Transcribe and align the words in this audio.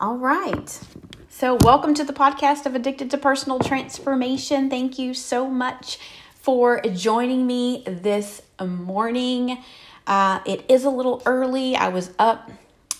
All 0.00 0.16
right. 0.16 0.80
So, 1.28 1.56
welcome 1.56 1.92
to 1.92 2.04
the 2.04 2.14
podcast 2.14 2.64
of 2.64 2.74
Addicted 2.74 3.10
to 3.10 3.18
Personal 3.18 3.58
Transformation. 3.58 4.70
Thank 4.70 4.98
you 4.98 5.12
so 5.12 5.46
much 5.46 5.98
for 6.36 6.80
joining 6.80 7.46
me 7.46 7.84
this 7.86 8.40
morning. 8.58 9.62
Uh, 10.06 10.40
it 10.46 10.64
is 10.70 10.84
a 10.84 10.88
little 10.88 11.20
early. 11.26 11.76
I 11.76 11.88
was 11.88 12.12
up 12.18 12.50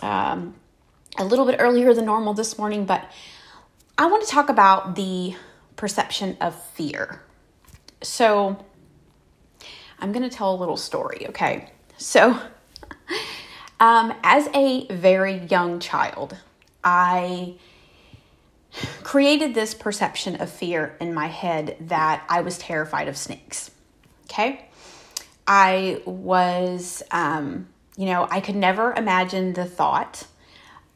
um, 0.01 0.55
a 1.17 1.25
little 1.25 1.47
bit 1.47 1.57
earlier 1.59 1.95
than 1.95 2.05
normal 2.05 2.35
this 2.35 2.59
morning, 2.59 2.85
but 2.85 3.11
I 3.97 4.05
want 4.05 4.23
to 4.23 4.29
talk 4.29 4.51
about 4.51 4.95
the 4.95 5.35
perception 5.77 6.37
of 6.39 6.55
fear. 6.73 7.23
So, 8.03 8.63
I'm 9.99 10.13
going 10.13 10.29
to 10.29 10.37
tell 10.37 10.55
a 10.55 10.59
little 10.59 10.77
story, 10.77 11.29
okay? 11.31 11.71
So, 11.97 12.39
um, 13.81 14.13
as 14.23 14.51
a 14.53 14.87
very 14.89 15.47
young 15.47 15.81
child, 15.81 16.37
I 16.83 17.55
created 19.03 19.55
this 19.55 19.75
perception 19.75 20.41
of 20.41 20.51
fear 20.51 20.97
in 21.01 21.13
my 21.13 21.27
head 21.27 21.77
that 21.81 22.25
I 22.29 22.43
was 22.43 22.59
terrified 22.59 23.09
of 23.09 23.17
snakes. 23.17 23.71
Okay. 24.25 24.67
I 25.47 26.01
was, 26.05 27.03
um, 27.11 27.69
you 27.97 28.07
know, 28.07 28.29
I 28.31 28.41
could 28.41 28.55
never 28.55 28.95
imagine 28.95 29.53
the 29.53 29.65
thought 29.65 30.27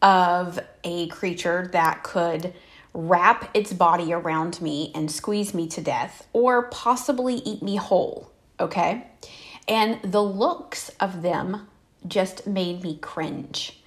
of 0.01 0.61
a 0.85 1.09
creature 1.09 1.69
that 1.73 2.05
could 2.05 2.55
wrap 2.93 3.51
its 3.55 3.73
body 3.73 4.13
around 4.13 4.61
me 4.63 4.93
and 4.95 5.11
squeeze 5.11 5.53
me 5.53 5.67
to 5.67 5.81
death 5.81 6.29
or 6.33 6.69
possibly 6.69 7.37
eat 7.37 7.63
me 7.63 7.77
whole. 7.77 8.31
Okay. 8.61 9.05
And 9.67 10.01
the 10.03 10.23
looks 10.23 10.91
of 11.01 11.23
them 11.23 11.67
just 12.07 12.47
made 12.47 12.83
me 12.83 12.99
cringe. 12.99 13.83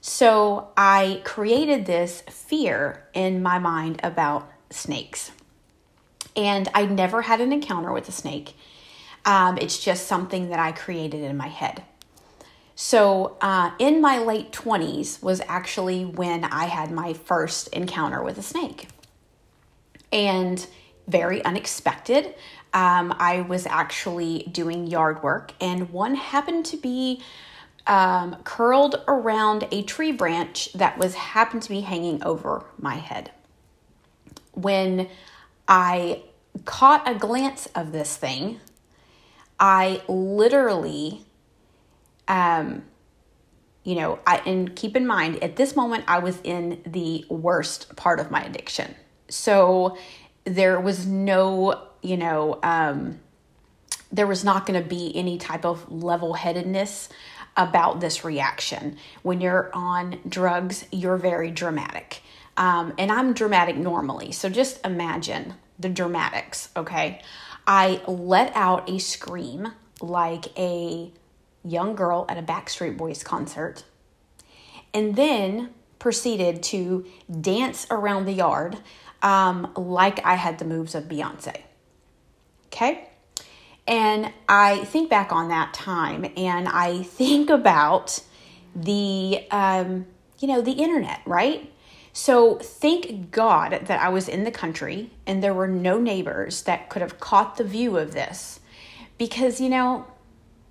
So 0.00 0.68
I 0.76 1.22
created 1.24 1.86
this 1.86 2.22
fear 2.22 3.04
in 3.14 3.42
my 3.42 3.58
mind 3.58 4.00
about 4.02 4.50
snakes. 4.70 5.32
And 6.36 6.68
I 6.74 6.86
never 6.86 7.22
had 7.22 7.40
an 7.40 7.52
encounter 7.52 7.92
with 7.92 8.08
a 8.08 8.12
snake. 8.12 8.54
Um, 9.24 9.58
it's 9.58 9.82
just 9.82 10.06
something 10.06 10.50
that 10.50 10.58
I 10.58 10.72
created 10.72 11.22
in 11.22 11.36
my 11.36 11.48
head. 11.48 11.82
So, 12.76 13.36
uh, 13.40 13.72
in 13.80 14.00
my 14.00 14.18
late 14.18 14.52
20s 14.52 15.20
was 15.20 15.40
actually 15.48 16.04
when 16.04 16.44
I 16.44 16.66
had 16.66 16.92
my 16.92 17.12
first 17.12 17.66
encounter 17.68 18.22
with 18.22 18.38
a 18.38 18.42
snake. 18.42 18.88
And 20.12 20.64
very 21.08 21.44
unexpected. 21.44 22.34
Um, 22.72 23.14
I 23.18 23.40
was 23.40 23.66
actually 23.66 24.48
doing 24.52 24.86
yard 24.86 25.22
work, 25.22 25.52
and 25.60 25.90
one 25.90 26.14
happened 26.14 26.66
to 26.66 26.76
be 26.76 27.22
um, 27.88 28.36
curled 28.44 29.02
around 29.08 29.66
a 29.72 29.82
tree 29.82 30.12
branch 30.12 30.72
that 30.74 30.98
was 30.98 31.14
happened 31.14 31.62
to 31.62 31.70
be 31.70 31.80
hanging 31.80 32.22
over 32.22 32.64
my 32.78 32.96
head. 32.96 33.32
When 34.52 35.08
I 35.66 36.22
caught 36.64 37.08
a 37.08 37.14
glance 37.14 37.66
of 37.74 37.92
this 37.92 38.16
thing, 38.16 38.60
I 39.58 40.02
literally, 40.06 41.24
um, 42.28 42.84
you 43.84 43.94
know, 43.94 44.18
I 44.26 44.38
and 44.44 44.76
keep 44.76 44.94
in 44.94 45.06
mind 45.06 45.42
at 45.42 45.56
this 45.56 45.74
moment 45.74 46.04
I 46.06 46.18
was 46.18 46.38
in 46.44 46.82
the 46.86 47.24
worst 47.30 47.96
part 47.96 48.20
of 48.20 48.30
my 48.30 48.42
addiction, 48.42 48.94
so 49.28 49.96
there 50.44 50.78
was 50.78 51.06
no, 51.06 51.88
you 52.02 52.16
know, 52.16 52.58
um, 52.62 53.20
there 54.12 54.26
was 54.26 54.44
not 54.44 54.66
going 54.66 54.80
to 54.82 54.88
be 54.88 55.14
any 55.14 55.38
type 55.38 55.64
of 55.64 55.90
level 55.90 56.34
headedness 56.34 57.08
about 57.58 58.00
this 58.00 58.24
reaction. 58.24 58.96
When 59.22 59.42
you're 59.42 59.70
on 59.74 60.20
drugs, 60.26 60.86
you're 60.90 61.18
very 61.18 61.50
dramatic. 61.50 62.22
Um, 62.56 62.94
and 62.96 63.12
I'm 63.12 63.34
dramatic 63.34 63.76
normally. 63.76 64.32
So 64.32 64.48
just 64.48 64.84
imagine 64.86 65.54
the 65.78 65.88
dramatics, 65.88 66.70
okay? 66.76 67.20
I 67.66 68.00
let 68.06 68.56
out 68.56 68.88
a 68.88 68.98
scream 68.98 69.72
like 70.00 70.58
a 70.58 71.12
young 71.64 71.94
girl 71.94 72.24
at 72.28 72.38
a 72.38 72.42
Backstreet 72.42 72.96
Boys 72.96 73.22
concert, 73.22 73.84
and 74.94 75.16
then 75.16 75.70
proceeded 75.98 76.62
to 76.62 77.04
dance 77.40 77.86
around 77.90 78.24
the 78.24 78.32
yard 78.32 78.78
um, 79.22 79.72
like 79.76 80.24
I 80.24 80.36
had 80.36 80.58
the 80.58 80.64
moves 80.64 80.94
of 80.94 81.04
Beyonce. 81.04 81.62
Okay? 82.66 83.07
And 83.88 84.30
I 84.48 84.84
think 84.84 85.08
back 85.08 85.32
on 85.32 85.48
that 85.48 85.72
time 85.72 86.30
and 86.36 86.68
I 86.68 87.02
think 87.02 87.48
about 87.48 88.20
the, 88.76 89.46
um, 89.50 90.06
you 90.38 90.46
know, 90.46 90.60
the 90.60 90.72
internet, 90.72 91.22
right? 91.24 91.72
So 92.12 92.56
thank 92.56 93.30
God 93.30 93.86
that 93.86 94.00
I 94.00 94.10
was 94.10 94.28
in 94.28 94.44
the 94.44 94.50
country 94.50 95.10
and 95.26 95.42
there 95.42 95.54
were 95.54 95.68
no 95.68 95.98
neighbors 95.98 96.62
that 96.62 96.90
could 96.90 97.00
have 97.00 97.18
caught 97.18 97.56
the 97.56 97.64
view 97.64 97.96
of 97.96 98.12
this. 98.12 98.60
Because, 99.16 99.58
you 99.58 99.70
know, 99.70 100.06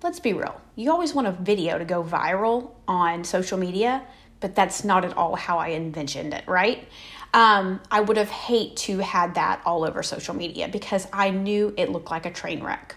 let's 0.02 0.20
be 0.20 0.32
real. 0.32 0.60
You 0.76 0.92
always 0.92 1.12
want 1.12 1.26
a 1.26 1.32
video 1.32 1.76
to 1.76 1.84
go 1.84 2.04
viral 2.04 2.70
on 2.86 3.24
social 3.24 3.58
media, 3.58 4.04
but 4.38 4.54
that's 4.54 4.84
not 4.84 5.04
at 5.04 5.16
all 5.16 5.34
how 5.34 5.58
I 5.58 5.72
envisioned 5.72 6.34
it, 6.34 6.46
right? 6.46 6.86
Um, 7.34 7.80
I 7.90 8.00
would 8.00 8.16
have 8.16 8.30
hate 8.30 8.76
to 8.76 8.98
had 8.98 9.34
that 9.34 9.60
all 9.66 9.84
over 9.84 10.04
social 10.04 10.34
media 10.34 10.68
because 10.68 11.08
I 11.12 11.30
knew 11.30 11.74
it 11.76 11.90
looked 11.90 12.12
like 12.12 12.24
a 12.24 12.30
train 12.30 12.62
wreck. 12.62 12.94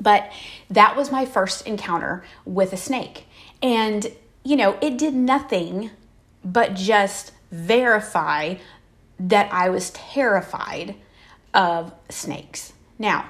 But 0.00 0.32
that 0.70 0.96
was 0.96 1.12
my 1.12 1.24
first 1.24 1.66
encounter 1.66 2.24
with 2.44 2.72
a 2.72 2.76
snake. 2.76 3.26
And, 3.62 4.06
you 4.44 4.56
know, 4.56 4.78
it 4.80 4.98
did 4.98 5.14
nothing 5.14 5.90
but 6.44 6.74
just 6.74 7.32
verify 7.50 8.56
that 9.20 9.52
I 9.52 9.68
was 9.68 9.90
terrified 9.90 10.96
of 11.54 11.92
snakes. 12.08 12.72
Now, 12.98 13.28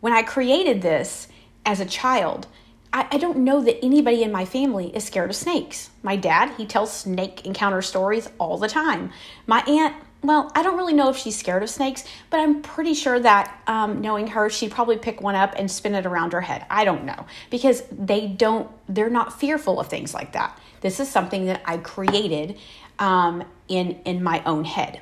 when 0.00 0.12
I 0.12 0.22
created 0.22 0.82
this 0.82 1.28
as 1.64 1.80
a 1.80 1.86
child, 1.86 2.46
I, 2.92 3.06
I, 3.10 3.18
don't 3.18 3.38
know 3.38 3.62
that 3.62 3.82
anybody 3.82 4.22
in 4.22 4.30
my 4.30 4.44
family 4.44 4.94
is 4.94 5.04
scared 5.04 5.30
of 5.30 5.36
snakes. 5.36 5.90
My 6.02 6.16
dad, 6.16 6.52
he 6.56 6.66
tells 6.66 6.92
snake 6.92 7.46
encounter 7.46 7.80
stories 7.80 8.28
all 8.38 8.58
the 8.58 8.68
time. 8.68 9.12
My 9.46 9.62
aunt, 9.62 9.94
well, 10.22 10.52
I 10.54 10.62
don't 10.62 10.76
really 10.76 10.92
know 10.92 11.08
if 11.08 11.16
she's 11.16 11.36
scared 11.36 11.62
of 11.62 11.70
snakes, 11.70 12.04
but 12.30 12.38
I'm 12.38 12.62
pretty 12.62 12.94
sure 12.94 13.18
that 13.18 13.60
um, 13.66 14.00
knowing 14.00 14.28
her, 14.28 14.48
she'd 14.48 14.70
probably 14.70 14.96
pick 14.96 15.20
one 15.20 15.34
up 15.34 15.54
and 15.56 15.70
spin 15.70 15.94
it 15.94 16.06
around 16.06 16.32
her 16.32 16.40
head. 16.40 16.64
I 16.70 16.84
don't 16.84 17.04
know 17.04 17.26
because 17.50 17.82
they 17.90 18.28
don't, 18.28 18.70
they're 18.88 19.10
not 19.10 19.38
fearful 19.38 19.80
of 19.80 19.88
things 19.88 20.14
like 20.14 20.32
that. 20.32 20.58
This 20.80 21.00
is 21.00 21.08
something 21.08 21.46
that 21.46 21.62
I 21.64 21.78
created 21.78 22.58
um, 22.98 23.44
in 23.68 24.00
in 24.04 24.22
my 24.22 24.42
own 24.44 24.64
head. 24.64 25.00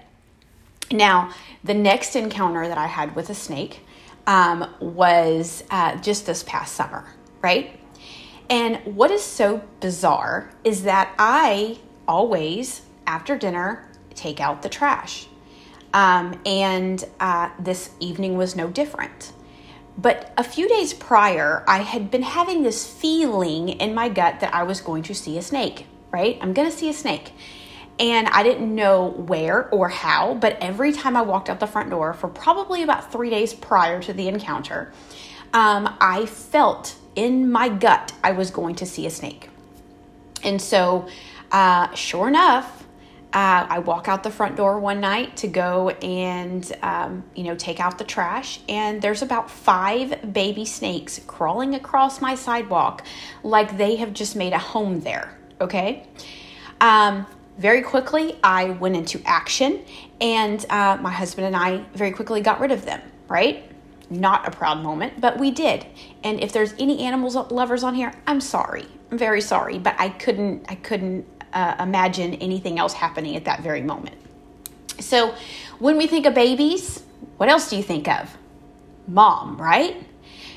Now, 0.92 1.32
the 1.64 1.75
next 1.75 2.16
encounter 2.16 2.66
that 2.66 2.78
I 2.78 2.87
had 2.87 3.14
with 3.14 3.31
a 3.31 3.34
snake 3.34 3.81
um, 4.26 4.75
was 4.81 5.64
uh, 5.70 5.97
just 5.97 6.26
this 6.26 6.42
past 6.42 6.75
summer, 6.75 7.06
right? 7.42 7.78
And 8.48 8.78
what 8.84 9.10
is 9.10 9.22
so 9.22 9.62
bizarre 9.81 10.50
is 10.64 10.82
that 10.82 11.14
I 11.19 11.78
always, 12.08 12.82
after 13.06 13.38
dinner, 13.38 13.88
take 14.20 14.41
out 14.41 14.62
the 14.62 14.69
trash. 14.69 15.26
Um, 15.92 16.41
and 16.47 17.04
uh, 17.19 17.50
this 17.58 17.91
evening 17.98 18.36
was 18.36 18.54
no 18.54 18.69
different. 18.69 19.32
But 19.98 20.32
a 20.36 20.44
few 20.44 20.69
days 20.69 20.94
prior, 20.94 21.64
I 21.66 21.78
had 21.78 22.10
been 22.10 22.22
having 22.22 22.62
this 22.62 22.86
feeling 22.86 23.70
in 23.70 23.94
my 23.94 24.08
gut 24.08 24.41
that 24.41 24.54
I 24.54 24.62
was 24.62 24.81
going 24.81 25.03
to 25.04 25.14
see 25.14 25.36
a 25.36 25.42
snake, 25.42 25.86
right? 26.10 26.38
I'm 26.41 26.53
going 26.53 26.70
to 26.70 26.76
see 26.76 26.88
a 26.88 26.92
snake. 26.92 27.32
And 27.98 28.28
I 28.28 28.42
didn't 28.42 28.75
know 28.75 29.08
where 29.08 29.69
or 29.69 29.91
how, 29.91 30.34
but 30.34 30.56
every 30.60 30.92
time 30.92 31.16
I 31.16 31.22
walked 31.22 31.50
out 31.50 31.60
the 31.60 31.66
front 31.66 31.91
door 31.91 32.14
for 32.14 32.28
probably 32.28 32.82
about 32.82 33.12
three 33.12 33.28
days 33.28 33.52
prior 33.52 34.00
to 34.00 34.12
the 34.14 34.26
encounter, 34.28 34.92
um, 35.52 35.97
I 36.00 36.25
felt 36.25 36.97
in 37.14 37.50
my 37.50 37.69
gut 37.69 38.12
I 38.25 38.32
was 38.32 38.50
going 38.50 38.76
to 38.76 38.87
see 38.87 39.06
a 39.06 39.10
snake. 39.10 39.50
And 40.42 40.62
so, 40.62 41.08
uh, 41.52 41.94
sure 41.94 42.28
enough, 42.28 42.80
uh, 43.32 43.67
I 43.69 43.79
walk 43.79 44.09
out 44.09 44.25
the 44.25 44.31
front 44.31 44.56
door 44.56 44.81
one 44.81 45.00
night 45.00 45.37
to 45.38 45.47
go 45.47 45.91
and, 45.91 46.71
um, 46.82 47.23
you 47.37 47.44
know, 47.44 47.55
take 47.55 47.79
out 47.79 47.97
the 47.97 48.05
trash, 48.05 48.59
and 48.69 49.00
there's 49.00 49.23
about 49.23 49.49
five 49.50 50.32
baby 50.32 50.65
snakes 50.65 51.21
crawling 51.29 51.75
across 51.77 52.21
my 52.21 52.35
sidewalk 52.35 53.05
like 53.44 53.77
they 53.77 53.97
have 53.97 54.12
just 54.12 54.35
made 54.35 54.53
a 54.53 54.59
home 54.59 55.00
there. 55.00 55.38
Okay. 55.61 56.09
Um, 56.81 57.27
very 57.56 57.82
quickly, 57.82 58.38
I 58.43 58.71
went 58.71 58.97
into 58.97 59.23
action, 59.25 59.85
and 60.21 60.65
uh, 60.69 60.99
my 61.00 61.12
husband 61.12 61.47
and 61.47 61.55
I 61.55 61.85
very 61.94 62.11
quickly 62.11 62.41
got 62.41 62.59
rid 62.59 62.73
of 62.73 62.85
them, 62.85 63.00
right? 63.29 63.71
Not 64.11 64.49
a 64.49 64.50
proud 64.50 64.83
moment, 64.83 65.21
but 65.21 65.38
we 65.38 65.53
did. 65.53 65.87
And 66.25 66.41
if 66.41 66.53
there's 66.53 66.75
any 66.81 67.00
animals 67.00 67.37
lovers 67.37 67.85
on 67.85 67.94
here, 67.94 68.12
I'm 68.26 68.41
sorry. 68.41 68.87
I'm 69.12 69.19
very 69.19 69.41
sorry, 69.41 69.79
but 69.79 69.94
I 70.00 70.09
couldn't, 70.09 70.65
I 70.69 70.75
couldn't 70.75 71.26
uh, 71.52 71.76
imagine 71.79 72.35
anything 72.35 72.79
else 72.79 72.93
happening 72.93 73.37
at 73.37 73.44
that 73.44 73.62
very 73.62 73.82
moment. 73.82 74.17
So, 74.99 75.35
when 75.79 75.97
we 75.97 76.06
think 76.06 76.26
of 76.26 76.35
babies, 76.35 77.02
what 77.38 77.49
else 77.49 77.70
do 77.70 77.76
you 77.76 77.82
think 77.82 78.06
of? 78.06 78.37
Mom, 79.08 79.61
right? 79.61 79.97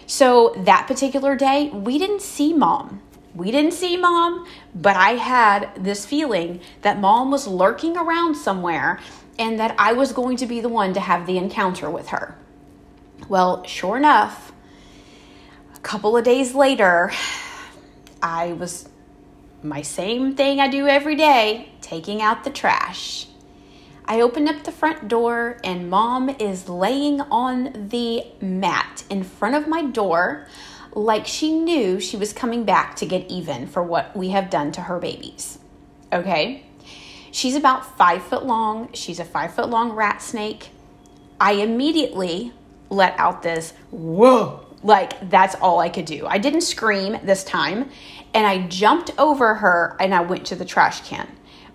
So, 0.05 0.53
that 0.65 0.87
particular 0.87 1.35
day, 1.35 1.69
we 1.69 1.97
didn't 1.97 2.21
see 2.21 2.53
mom. 2.53 3.01
We 3.33 3.49
didn't 3.49 3.71
see 3.71 3.97
mom, 3.97 4.45
but 4.75 4.95
I 4.95 5.11
had 5.11 5.71
this 5.75 6.05
feeling 6.05 6.61
that 6.81 6.99
mom 6.99 7.31
was 7.31 7.47
lurking 7.47 7.97
around 7.97 8.35
somewhere 8.35 8.99
and 9.39 9.59
that 9.59 9.75
I 9.79 9.93
was 9.93 10.11
going 10.11 10.37
to 10.37 10.45
be 10.45 10.61
the 10.61 10.69
one 10.69 10.93
to 10.93 10.99
have 10.99 11.25
the 11.25 11.37
encounter 11.37 11.89
with 11.89 12.09
her. 12.09 12.37
Well, 13.27 13.63
sure 13.65 13.97
enough, 13.97 14.51
a 15.75 15.79
couple 15.79 16.15
of 16.15 16.23
days 16.23 16.53
later, 16.53 17.11
I 18.21 18.53
was 18.53 18.87
my 19.63 19.81
same 19.81 20.35
thing 20.35 20.59
I 20.59 20.67
do 20.67 20.87
every 20.87 21.15
day, 21.15 21.69
taking 21.81 22.21
out 22.21 22.43
the 22.43 22.49
trash. 22.49 23.27
I 24.05 24.21
open 24.21 24.49
up 24.49 24.63
the 24.63 24.71
front 24.71 25.07
door, 25.07 25.59
and 25.63 25.89
mom 25.89 26.29
is 26.29 26.67
laying 26.67 27.21
on 27.21 27.87
the 27.89 28.25
mat 28.41 29.03
in 29.09 29.23
front 29.23 29.55
of 29.55 29.67
my 29.67 29.83
door 29.83 30.47
like 30.95 31.25
she 31.25 31.53
knew 31.53 31.99
she 31.99 32.17
was 32.17 32.33
coming 32.33 32.65
back 32.65 32.95
to 32.97 33.05
get 33.05 33.29
even 33.29 33.67
for 33.67 33.81
what 33.81 34.15
we 34.15 34.29
have 34.29 34.49
done 34.49 34.71
to 34.73 34.81
her 34.81 34.99
babies. 34.99 35.57
Okay? 36.11 36.65
She's 37.31 37.55
about 37.55 37.97
five 37.97 38.23
foot 38.23 38.45
long. 38.45 38.91
She's 38.93 39.19
a 39.19 39.25
five 39.25 39.55
foot 39.55 39.69
long 39.69 39.93
rat 39.93 40.21
snake. 40.21 40.69
I 41.39 41.53
immediately 41.53 42.53
let 42.89 43.17
out 43.17 43.41
this 43.41 43.73
whoa. 43.89 44.65
Like, 44.83 45.29
that's 45.29 45.55
all 45.55 45.79
I 45.79 45.87
could 45.87 46.05
do. 46.05 46.27
I 46.27 46.37
didn't 46.37 46.61
scream 46.61 47.17
this 47.23 47.45
time, 47.45 47.89
and 48.33 48.47
I 48.47 48.67
jumped 48.67 49.11
over 49.17 49.55
her 49.55 49.95
and 49.99 50.13
I 50.13 50.21
went 50.21 50.45
to 50.47 50.55
the 50.55 50.65
trash 50.65 51.01
can. 51.07 51.27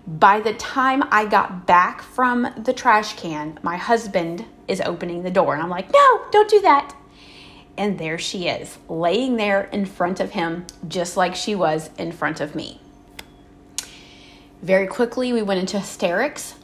By 0.05 0.39
the 0.39 0.53
time 0.53 1.03
I 1.11 1.25
got 1.25 1.67
back 1.67 2.01
from 2.01 2.47
the 2.57 2.73
trash 2.73 3.15
can, 3.15 3.59
my 3.61 3.77
husband 3.77 4.45
is 4.67 4.81
opening 4.81 5.23
the 5.23 5.31
door, 5.31 5.53
and 5.53 5.61
I'm 5.61 5.69
like, 5.69 5.91
no, 5.93 6.25
don't 6.31 6.49
do 6.49 6.61
that. 6.61 6.95
And 7.77 7.99
there 7.99 8.17
she 8.17 8.47
is, 8.47 8.77
laying 8.89 9.37
there 9.37 9.63
in 9.65 9.85
front 9.85 10.19
of 10.19 10.31
him, 10.31 10.65
just 10.87 11.15
like 11.15 11.35
she 11.35 11.55
was 11.55 11.91
in 11.97 12.11
front 12.11 12.41
of 12.41 12.55
me. 12.55 12.81
Very 14.61 14.87
quickly, 14.87 15.31
we 15.31 15.41
went 15.41 15.59
into 15.59 15.79
hysterics. 15.79 16.55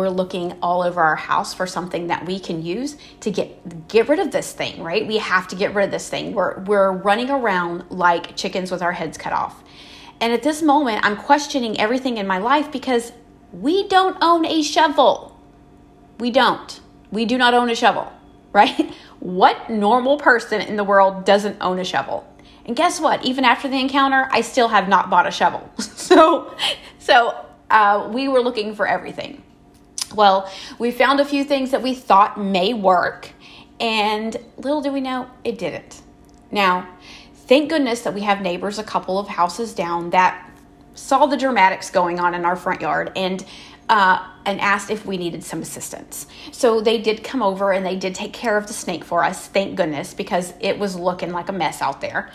We're 0.00 0.08
looking 0.08 0.54
all 0.62 0.82
over 0.82 1.02
our 1.02 1.14
house 1.14 1.52
for 1.52 1.66
something 1.66 2.06
that 2.06 2.24
we 2.24 2.40
can 2.40 2.64
use 2.64 2.96
to 3.20 3.30
get 3.30 3.86
get 3.86 4.08
rid 4.08 4.18
of 4.18 4.30
this 4.30 4.50
thing, 4.50 4.82
right? 4.82 5.06
We 5.06 5.18
have 5.18 5.46
to 5.48 5.56
get 5.56 5.74
rid 5.74 5.84
of 5.84 5.90
this 5.90 6.08
thing. 6.08 6.32
We're 6.32 6.58
we're 6.60 6.90
running 6.90 7.28
around 7.28 7.90
like 7.90 8.34
chickens 8.34 8.70
with 8.70 8.80
our 8.80 8.92
heads 8.92 9.18
cut 9.18 9.34
off. 9.34 9.62
And 10.18 10.32
at 10.32 10.42
this 10.42 10.62
moment, 10.62 11.04
I'm 11.04 11.18
questioning 11.18 11.78
everything 11.78 12.16
in 12.16 12.26
my 12.26 12.38
life 12.38 12.72
because 12.72 13.12
we 13.52 13.88
don't 13.88 14.16
own 14.22 14.46
a 14.46 14.62
shovel. 14.62 15.38
We 16.18 16.30
don't. 16.30 16.80
We 17.10 17.26
do 17.26 17.36
not 17.36 17.52
own 17.52 17.68
a 17.68 17.74
shovel, 17.74 18.10
right? 18.54 18.94
What 19.18 19.68
normal 19.68 20.16
person 20.16 20.62
in 20.62 20.76
the 20.76 20.84
world 20.84 21.26
doesn't 21.26 21.58
own 21.60 21.78
a 21.78 21.84
shovel? 21.84 22.26
And 22.64 22.74
guess 22.74 23.00
what? 23.00 23.22
Even 23.22 23.44
after 23.44 23.68
the 23.68 23.78
encounter, 23.78 24.30
I 24.32 24.40
still 24.40 24.68
have 24.68 24.88
not 24.88 25.10
bought 25.10 25.26
a 25.26 25.30
shovel. 25.30 25.70
so, 25.78 26.56
so 26.98 27.44
uh, 27.68 28.08
we 28.10 28.28
were 28.28 28.40
looking 28.40 28.74
for 28.74 28.86
everything. 28.86 29.42
Well, 30.14 30.50
we 30.78 30.90
found 30.90 31.20
a 31.20 31.24
few 31.24 31.44
things 31.44 31.70
that 31.70 31.82
we 31.82 31.94
thought 31.94 32.38
may 32.38 32.74
work, 32.74 33.30
and 33.78 34.36
little 34.56 34.82
do 34.82 34.92
we 34.92 35.00
know 35.00 35.30
it 35.44 35.58
didn't. 35.58 36.02
Now, 36.50 36.88
thank 37.34 37.70
goodness 37.70 38.02
that 38.02 38.14
we 38.14 38.22
have 38.22 38.40
neighbors 38.40 38.78
a 38.78 38.84
couple 38.84 39.18
of 39.18 39.28
houses 39.28 39.72
down 39.72 40.10
that 40.10 40.50
saw 40.94 41.26
the 41.26 41.36
dramatics 41.36 41.90
going 41.90 42.18
on 42.18 42.34
in 42.34 42.44
our 42.44 42.56
front 42.56 42.80
yard 42.80 43.12
and 43.16 43.44
uh, 43.88 44.24
and 44.46 44.60
asked 44.60 44.88
if 44.88 45.04
we 45.04 45.16
needed 45.16 45.42
some 45.42 45.60
assistance. 45.62 46.28
So 46.52 46.80
they 46.80 47.00
did 47.00 47.24
come 47.24 47.42
over 47.42 47.72
and 47.72 47.84
they 47.84 47.96
did 47.96 48.14
take 48.14 48.32
care 48.32 48.56
of 48.56 48.68
the 48.68 48.72
snake 48.72 49.04
for 49.04 49.24
us, 49.24 49.48
thank 49.48 49.74
goodness, 49.74 50.14
because 50.14 50.54
it 50.60 50.78
was 50.78 50.94
looking 50.94 51.32
like 51.32 51.48
a 51.48 51.52
mess 51.52 51.82
out 51.82 52.00
there. 52.00 52.30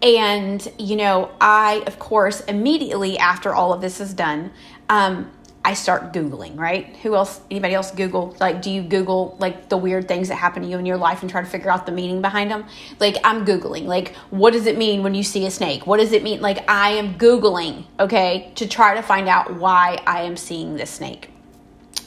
And, 0.00 0.66
you 0.78 0.94
know, 0.94 1.32
I, 1.40 1.82
of 1.88 1.98
course, 1.98 2.40
immediately 2.42 3.18
after 3.18 3.52
all 3.52 3.72
of 3.72 3.80
this 3.80 4.00
is 4.00 4.14
done, 4.14 4.52
um, 4.88 5.32
I 5.66 5.72
start 5.72 6.12
Googling, 6.12 6.58
right? 6.58 6.94
Who 6.96 7.14
else, 7.14 7.40
anybody 7.50 7.72
else 7.72 7.90
Google? 7.90 8.36
Like, 8.38 8.60
do 8.60 8.70
you 8.70 8.82
Google 8.82 9.34
like 9.38 9.70
the 9.70 9.78
weird 9.78 10.06
things 10.06 10.28
that 10.28 10.34
happen 10.34 10.62
to 10.62 10.68
you 10.68 10.78
in 10.78 10.84
your 10.84 10.98
life 10.98 11.22
and 11.22 11.30
try 11.30 11.40
to 11.40 11.48
figure 11.48 11.70
out 11.70 11.86
the 11.86 11.92
meaning 11.92 12.20
behind 12.20 12.50
them? 12.50 12.66
Like, 13.00 13.16
I'm 13.24 13.46
Googling, 13.46 13.86
like, 13.86 14.14
what 14.28 14.52
does 14.52 14.66
it 14.66 14.76
mean 14.76 15.02
when 15.02 15.14
you 15.14 15.22
see 15.22 15.46
a 15.46 15.50
snake? 15.50 15.86
What 15.86 16.00
does 16.00 16.12
it 16.12 16.22
mean? 16.22 16.42
Like, 16.42 16.68
I 16.68 16.90
am 16.90 17.14
Googling, 17.14 17.84
okay, 17.98 18.52
to 18.56 18.68
try 18.68 18.94
to 18.94 19.02
find 19.02 19.26
out 19.26 19.54
why 19.54 20.02
I 20.06 20.22
am 20.22 20.36
seeing 20.36 20.76
this 20.76 20.90
snake. 20.90 21.30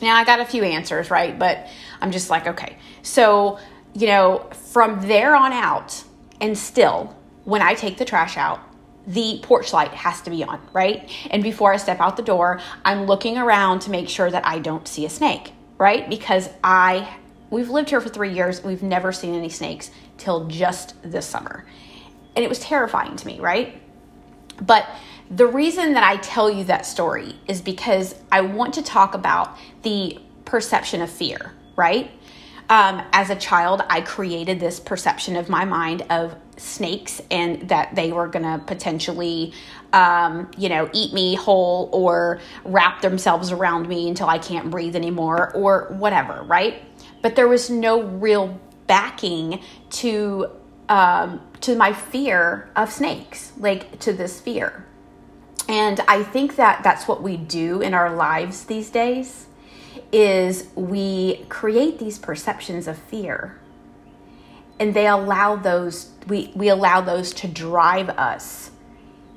Now, 0.04 0.16
I 0.16 0.24
got 0.24 0.40
a 0.40 0.46
few 0.46 0.64
answers, 0.64 1.10
right? 1.10 1.38
But 1.38 1.68
I'm 2.00 2.12
just 2.12 2.30
like, 2.30 2.46
okay. 2.46 2.78
So, 3.02 3.58
you 3.96 4.06
know, 4.06 4.48
from 4.72 5.08
there 5.08 5.36
on 5.36 5.52
out, 5.52 6.04
and 6.40 6.56
still, 6.56 7.16
when 7.46 7.64
I 7.64 7.74
take 7.74 7.98
the 7.98 8.06
trash 8.06 8.38
out, 8.38 8.60
the 9.08 9.40
porch 9.42 9.72
light 9.72 9.94
has 9.94 10.22
to 10.22 10.30
be 10.30 10.44
on, 10.44 10.62
right? 10.74 11.10
And 11.32 11.42
before 11.42 11.74
I 11.74 11.78
step 11.78 12.00
out 12.02 12.18
the 12.18 12.24
door, 12.24 12.60
I'm 12.84 13.06
looking 13.06 13.38
around 13.38 13.80
to 13.82 13.90
make 13.90 14.10
sure 14.10 14.30
that 14.30 14.46
I 14.46 14.60
don't 14.60 14.88
see 14.88 15.06
a 15.06 15.10
snake, 15.10 15.54
right? 15.78 16.08
Because 16.10 16.50
I 16.64 17.18
we've 17.50 17.70
lived 17.70 17.90
here 17.90 18.02
for 18.02 18.10
3 18.10 18.34
years, 18.34 18.62
we've 18.62 18.84
never 18.84 19.14
seen 19.14 19.34
any 19.34 19.48
snakes 19.48 19.90
till 20.18 20.48
just 20.48 20.96
this 21.02 21.26
summer. 21.26 21.66
And 22.36 22.44
it 22.44 22.50
was 22.50 22.60
terrifying 22.60 23.16
to 23.16 23.26
me, 23.26 23.40
right? 23.40 23.82
But 24.62 24.86
the 25.32 25.48
reason 25.48 25.94
that 25.94 26.04
I 26.04 26.18
tell 26.18 26.50
you 26.50 26.66
that 26.66 26.86
story 26.86 27.36
is 27.48 27.62
because 27.62 28.16
I 28.32 28.42
want 28.42 28.74
to 28.74 28.82
talk 28.82 29.14
about 29.14 29.58
the 29.84 30.20
perception 30.46 31.02
of 31.02 31.10
fear, 31.10 31.54
right? 31.76 32.12
Um, 32.70 33.02
as 33.14 33.30
a 33.30 33.36
child, 33.36 33.82
I 33.90 34.02
created 34.02 34.60
this 34.60 34.80
perception 34.80 35.38
of 35.38 35.48
my 35.48 35.64
mind 35.64 36.04
of 36.10 36.36
snakes 36.58 37.22
and 37.32 37.70
that 37.70 37.96
they 37.96 38.12
were 38.12 38.28
going 38.28 38.44
to 38.44 38.64
potentially, 38.66 39.54
um, 39.94 40.50
you 40.58 40.70
know, 40.70 40.90
eat 40.94 41.14
me 41.14 41.36
whole 41.36 41.90
or 41.94 42.40
wrap 42.66 43.02
themselves 43.02 43.52
around 43.52 43.88
me 43.88 44.10
until 44.10 44.28
I 44.28 44.38
can't 44.38 44.70
breathe 44.70 44.96
anymore 44.96 45.52
or 45.54 45.88
whatever, 45.98 46.44
right? 46.44 46.84
But 47.22 47.36
there 47.36 47.48
was 47.48 47.70
no 47.70 48.02
real 48.02 48.60
backing 48.88 49.62
to 49.90 50.52
um, 50.90 51.42
to 51.62 51.76
my 51.76 51.92
fear 51.92 52.70
of 52.76 52.92
snakes, 52.92 53.52
like 53.58 54.00
to 54.00 54.14
this 54.14 54.40
fear. 54.40 54.86
And 55.68 56.00
I 56.08 56.24
think 56.24 56.56
that 56.56 56.82
that's 56.84 57.08
what 57.08 57.22
we 57.22 57.36
do 57.36 57.82
in 57.82 57.94
our 57.94 58.16
lives 58.16 58.66
these 58.66 58.90
days 58.90 59.48
is 60.14 60.70
we 60.76 61.46
create 61.50 62.00
these 62.00 62.18
perceptions 62.18 62.88
of 62.88 62.98
fear 62.98 63.60
and 64.80 64.94
they 64.94 65.08
allow 65.08 65.56
those 65.56 66.12
we 66.28 66.52
we 66.56 66.70
allow 66.70 67.02
those 67.02 67.34
to 67.34 67.48
drive 67.48 68.10
us 68.10 68.72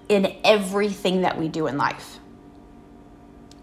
in 0.09 0.37
everything 0.45 1.23
that 1.23 1.39
we 1.39 1.49
do 1.49 1.67
in 1.67 1.77
life. 1.77 2.19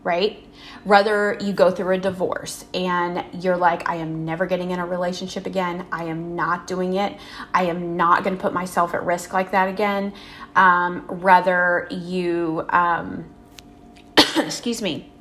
Right? 0.04 0.46
Whether 0.86 1.38
you 1.42 1.52
go 1.52 1.70
through 1.70 1.96
a 1.96 1.98
divorce 1.98 2.64
and 2.74 3.26
you're 3.44 3.58
like 3.58 3.90
i 3.90 3.96
am 3.96 4.24
never 4.24 4.46
getting 4.46 4.72
in 4.72 4.80
a 4.80 4.86
relationship 4.86 5.46
again. 5.46 5.86
I 5.92 6.06
am 6.06 6.36
not 6.36 6.66
doing 6.66 6.94
it. 6.94 7.18
I 7.54 7.64
am 7.64 7.98
not 7.98 8.24
going 8.24 8.38
to 8.38 8.42
put 8.42 8.54
myself 8.54 8.94
at 8.94 9.06
risk 9.06 9.34
like 9.34 9.52
that 9.52 9.68
again. 9.68 10.14
Um, 10.56 11.02
whether 11.22 11.88
you 11.92 12.66
um, 12.70 13.26
excuse 14.38 14.82
me 14.82 15.12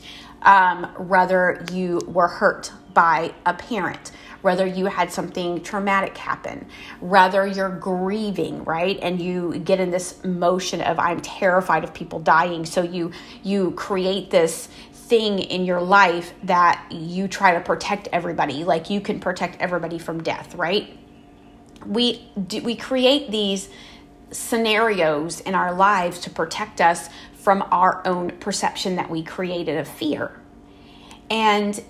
um, 0.43 0.85
whether 0.97 1.65
you 1.73 2.01
were 2.07 2.29
hurt 2.29 2.73
by 2.95 3.35
a 3.45 3.53
parent 3.53 4.13
whether 4.47 4.65
you 4.65 4.87
had 4.87 5.11
something 5.11 5.61
traumatic 5.61 6.17
happen, 6.17 6.65
whether 7.01 7.45
you're 7.45 7.77
grieving, 7.81 8.63
right? 8.63 8.97
And 9.03 9.21
you 9.21 9.59
get 9.59 9.81
in 9.81 9.91
this 9.91 10.23
motion 10.25 10.81
of 10.81 11.01
I'm 11.01 11.21
terrified 11.21 11.83
of 11.83 11.93
people 11.93 12.21
dying, 12.21 12.65
so 12.65 12.83
you 12.83 13.11
you 13.43 13.73
create 13.73 14.31
this 14.31 14.69
thing 14.93 15.41
in 15.41 15.65
your 15.65 15.81
life 15.81 16.33
that 16.45 16.87
you 16.93 17.27
try 17.27 17.55
to 17.55 17.61
protect 17.61 18.07
everybody, 18.13 18.63
like 18.63 18.89
you 18.89 19.01
can 19.01 19.19
protect 19.19 19.61
everybody 19.61 19.99
from 19.99 20.23
death, 20.23 20.55
right? 20.55 20.97
We 21.85 22.31
do, 22.47 22.63
we 22.63 22.77
create 22.77 23.33
these 23.33 23.69
scenarios 24.31 25.41
in 25.41 25.57
our 25.57 25.75
lives 25.75 26.21
to 26.21 26.31
protect 26.31 26.81
us 26.81 27.09
from 27.35 27.65
our 27.73 28.01
own 28.07 28.31
perception 28.39 28.95
that 28.95 29.11
we 29.11 29.25
created 29.25 29.77
of 29.77 29.89
fear. 29.89 30.31
And 31.31 31.83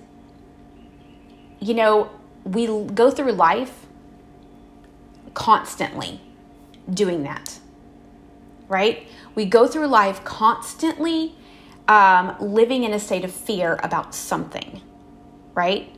you 1.61 1.75
know, 1.75 2.11
we 2.47 2.67
go 2.67 3.11
through 3.11 3.33
life 3.33 3.87
constantly 5.35 6.21
doing 6.89 7.25
that, 7.25 7.59
right? 8.69 9.07
We 9.35 9.45
go 9.45 9.67
through 9.67 9.89
life 9.89 10.25
constantly 10.25 11.35
um, 11.89 12.37
living 12.41 12.85
in 12.85 12.93
a 12.93 13.01
state 13.01 13.25
of 13.25 13.33
fear 13.33 13.79
about 13.83 14.15
something, 14.15 14.81
right? 15.55 15.93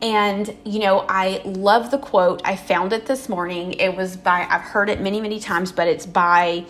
And, 0.00 0.56
you 0.64 0.78
know, 0.78 1.04
I 1.08 1.42
love 1.44 1.90
the 1.90 1.98
quote. 1.98 2.40
I 2.44 2.56
found 2.56 2.92
it 2.92 3.06
this 3.06 3.28
morning. 3.28 3.74
It 3.74 3.96
was 3.96 4.16
by, 4.16 4.46
I've 4.48 4.62
heard 4.62 4.88
it 4.88 5.00
many, 5.00 5.20
many 5.20 5.40
times, 5.40 5.72
but 5.72 5.88
it's 5.88 6.06
by 6.06 6.64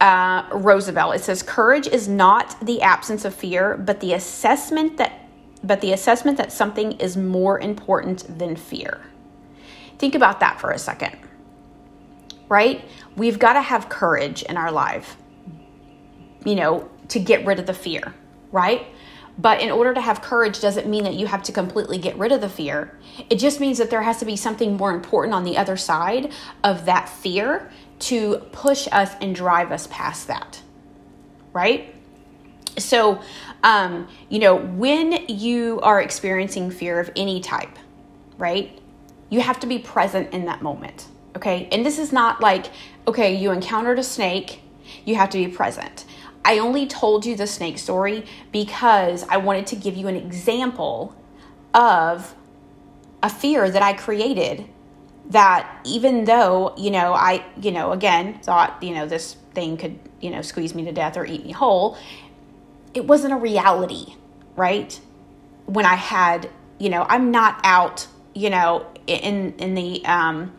uh, 0.00 0.46
Roosevelt. 0.52 1.16
It 1.16 1.24
says, 1.24 1.42
Courage 1.42 1.88
is 1.88 2.06
not 2.06 2.54
the 2.64 2.82
absence 2.82 3.24
of 3.24 3.34
fear, 3.34 3.76
but 3.76 4.00
the 4.00 4.12
assessment 4.12 4.98
that 4.98 5.27
but 5.62 5.80
the 5.80 5.92
assessment 5.92 6.36
that 6.38 6.52
something 6.52 6.92
is 6.92 7.16
more 7.16 7.60
important 7.60 8.38
than 8.38 8.56
fear. 8.56 9.00
Think 9.98 10.14
about 10.14 10.40
that 10.40 10.60
for 10.60 10.70
a 10.70 10.78
second. 10.78 11.16
Right? 12.48 12.84
We've 13.16 13.38
got 13.38 13.54
to 13.54 13.62
have 13.62 13.88
courage 13.88 14.42
in 14.42 14.56
our 14.56 14.72
life, 14.72 15.16
you 16.44 16.54
know, 16.54 16.88
to 17.08 17.18
get 17.18 17.44
rid 17.44 17.58
of 17.58 17.66
the 17.66 17.74
fear, 17.74 18.14
right? 18.52 18.86
But 19.38 19.60
in 19.60 19.70
order 19.70 19.94
to 19.94 20.00
have 20.00 20.20
courage 20.20 20.60
doesn't 20.60 20.88
mean 20.88 21.04
that 21.04 21.14
you 21.14 21.26
have 21.26 21.42
to 21.44 21.52
completely 21.52 21.98
get 21.98 22.16
rid 22.18 22.32
of 22.32 22.40
the 22.40 22.48
fear. 22.48 22.98
It 23.30 23.36
just 23.36 23.60
means 23.60 23.78
that 23.78 23.88
there 23.88 24.02
has 24.02 24.18
to 24.18 24.24
be 24.24 24.36
something 24.36 24.76
more 24.76 24.92
important 24.92 25.34
on 25.34 25.44
the 25.44 25.56
other 25.56 25.76
side 25.76 26.32
of 26.64 26.86
that 26.86 27.08
fear 27.08 27.70
to 28.00 28.38
push 28.50 28.88
us 28.90 29.12
and 29.20 29.34
drive 29.34 29.70
us 29.70 29.86
past 29.88 30.26
that. 30.26 30.60
Right? 31.52 31.94
So, 32.78 33.20
um, 33.62 34.08
you 34.28 34.38
know, 34.38 34.56
when 34.56 35.26
you 35.28 35.80
are 35.82 36.00
experiencing 36.00 36.70
fear 36.70 37.00
of 37.00 37.10
any 37.16 37.40
type, 37.40 37.78
right, 38.36 38.78
you 39.30 39.40
have 39.40 39.60
to 39.60 39.66
be 39.66 39.78
present 39.78 40.32
in 40.32 40.46
that 40.46 40.62
moment. 40.62 41.06
Okay. 41.36 41.68
And 41.70 41.84
this 41.84 41.98
is 41.98 42.12
not 42.12 42.40
like, 42.40 42.66
okay, 43.06 43.34
you 43.34 43.50
encountered 43.50 43.98
a 43.98 44.02
snake, 44.02 44.62
you 45.04 45.16
have 45.16 45.30
to 45.30 45.38
be 45.38 45.48
present. 45.48 46.04
I 46.44 46.58
only 46.58 46.86
told 46.86 47.26
you 47.26 47.36
the 47.36 47.46
snake 47.46 47.78
story 47.78 48.24
because 48.52 49.24
I 49.28 49.36
wanted 49.36 49.66
to 49.68 49.76
give 49.76 49.96
you 49.96 50.08
an 50.08 50.16
example 50.16 51.14
of 51.74 52.34
a 53.22 53.28
fear 53.28 53.70
that 53.70 53.82
I 53.82 53.92
created 53.92 54.66
that 55.30 55.80
even 55.84 56.24
though, 56.24 56.74
you 56.78 56.90
know, 56.90 57.12
I, 57.12 57.44
you 57.60 57.70
know, 57.70 57.92
again 57.92 58.38
thought, 58.40 58.82
you 58.82 58.94
know, 58.94 59.06
this 59.06 59.34
thing 59.52 59.76
could, 59.76 59.98
you 60.20 60.30
know, 60.30 60.40
squeeze 60.40 60.74
me 60.74 60.84
to 60.86 60.92
death 60.92 61.16
or 61.16 61.26
eat 61.26 61.44
me 61.44 61.52
whole, 61.52 61.98
it 62.94 63.06
wasn't 63.06 63.32
a 63.32 63.36
reality, 63.36 64.14
right? 64.56 64.98
When 65.66 65.84
I 65.84 65.94
had, 65.94 66.50
you 66.78 66.90
know, 66.90 67.04
I'm 67.08 67.30
not 67.30 67.60
out, 67.64 68.06
you 68.34 68.50
know, 68.50 68.86
in 69.06 69.54
in 69.58 69.74
the 69.74 70.04
um 70.04 70.52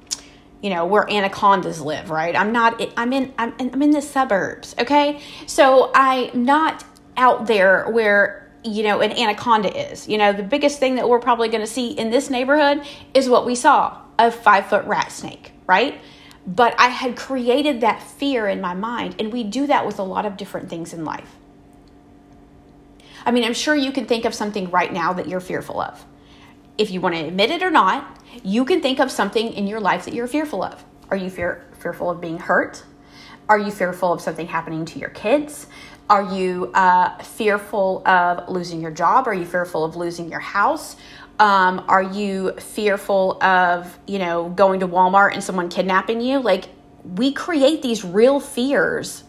you 0.62 0.70
know 0.70 0.86
where 0.86 1.10
anacondas 1.10 1.80
live 1.80 2.10
right? 2.10 2.36
I'm 2.36 2.52
not 2.52 2.82
i'm 2.98 3.14
in 3.14 3.34
i'm 3.38 3.54
in, 3.60 3.74
I'm 3.74 3.82
in 3.82 3.92
the 3.92 4.02
suburbs 4.02 4.76
okay? 4.80 5.22
So 5.46 5.92
i'm 5.94 6.46
not 6.46 6.84
out 7.16 7.48
there 7.48 7.90
where 7.90 8.52
you 8.64 8.84
know 8.84 9.00
an 9.00 9.12
anaconda 9.12 9.92
is. 9.92 10.08
You 10.08 10.18
know 10.18 10.34
the 10.34 10.44
biggest 10.44 10.80
thing 10.80 10.96
that 10.96 11.08
we're 11.08 11.20
probably 11.20 11.48
going 11.48 11.62
to 11.62 11.72
see 11.72 11.92
in 11.92 12.10
this 12.10 12.30
neighborhood 12.30 12.82
is 13.14 13.30
what 13.30 13.46
we 13.46 13.56
saw 13.56 14.02
a 14.18 14.32
five 14.32 14.68
foot 14.68 14.86
rat 14.86 15.12
snake 15.12 15.54
right? 15.68 16.02
But 16.48 16.74
i 16.80 16.88
had 16.88 17.16
created 17.16 17.82
that 17.82 18.02
fear 18.02 18.48
in 18.48 18.60
my 18.60 18.74
mind 18.74 19.16
and 19.20 19.32
we 19.32 19.44
do 19.44 19.68
that 19.68 19.86
with 19.86 20.00
a 20.00 20.04
lot 20.04 20.26
of 20.26 20.36
different 20.36 20.70
things 20.70 20.94
in 20.94 21.06
life 21.06 21.36
i 23.26 23.32
mean 23.32 23.44
i'm 23.44 23.54
sure 23.54 23.76
you 23.76 23.92
can 23.92 24.06
think 24.06 24.26
of 24.26 24.34
something 24.34 24.70
right 24.72 24.94
now 24.94 25.14
that 25.14 25.28
you're 25.28 25.40
fearful 25.40 25.80
of 25.82 26.06
if 26.80 26.92
you 26.92 27.02
want 27.02 27.14
to 27.14 27.26
admit 27.26 27.52
it 27.52 27.62
or 27.62 27.70
not, 27.70 28.18
you 28.42 28.64
can 28.64 28.82
think 28.82 29.00
of 29.00 29.12
something 29.12 29.52
in 29.52 29.68
your 29.68 29.82
life 29.82 30.06
that 30.06 30.14
you're 30.14 30.28
fearful 30.28 30.64
of. 30.64 30.84
Are 31.12 31.18
you 31.18 31.30
fear, 31.30 31.68
fearful 31.78 32.10
of 32.10 32.22
being 32.22 32.38
hurt? 32.38 32.84
Are 33.50 33.60
you 33.60 33.70
fearful 33.70 34.14
of 34.14 34.22
something 34.22 34.48
happening 34.48 34.86
to 34.86 35.00
your 35.00 35.10
kids? 35.10 35.68
Are 36.10 36.24
you 36.34 36.72
uh, 36.74 37.18
fearful 37.22 38.08
of 38.08 38.48
losing 38.48 38.80
your 38.80 38.92
job? 38.92 39.28
Are 39.28 39.34
you 39.34 39.46
fearful 39.46 39.84
of 39.84 39.98
losing 39.98 40.32
your 40.32 40.40
house? 40.40 40.96
Um, 41.38 41.84
are 41.90 42.02
you 42.02 42.54
fearful 42.54 43.44
of, 43.44 44.00
you 44.08 44.20
know, 44.20 44.48
going 44.50 44.80
to 44.80 44.88
Walmart 44.88 45.34
and 45.34 45.44
someone 45.44 45.68
kidnapping 45.68 46.22
you? 46.22 46.40
Like, 46.40 46.70
we 47.04 47.34
create 47.34 47.82
these 47.82 48.06
real 48.06 48.40
fears 48.40 49.26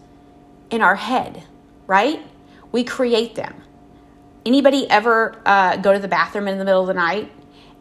in 0.70 0.82
our 0.82 0.96
head, 0.96 1.42
right? 1.88 2.24
We 2.70 2.84
create 2.84 3.34
them. 3.34 3.59
Anybody 4.46 4.88
ever 4.90 5.40
uh, 5.44 5.76
go 5.76 5.92
to 5.92 5.98
the 5.98 6.08
bathroom 6.08 6.48
in 6.48 6.58
the 6.58 6.64
middle 6.64 6.80
of 6.80 6.86
the 6.86 6.94
night 6.94 7.30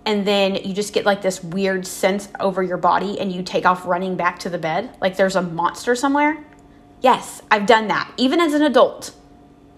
and 0.06 0.26
then 0.26 0.56
you 0.56 0.74
just 0.74 0.94
get 0.94 1.06
like 1.06 1.22
this 1.22 1.44
weird 1.44 1.86
sense 1.86 2.30
over 2.40 2.64
your 2.64 2.78
body 2.78 3.20
and 3.20 3.32
you 3.32 3.44
take 3.44 3.66
off 3.66 3.86
running 3.86 4.16
back 4.16 4.40
to 4.40 4.50
the 4.50 4.58
bed? 4.58 4.96
Like 5.02 5.18
there's 5.18 5.36
a 5.36 5.42
monster 5.42 5.96
somewhere? 5.96 6.44
Yes 7.02 7.42
i've 7.50 7.66
done 7.66 7.88
that 7.88 8.12
even 8.18 8.42
as 8.42 8.54
an 8.54 8.62
adult 8.62 9.16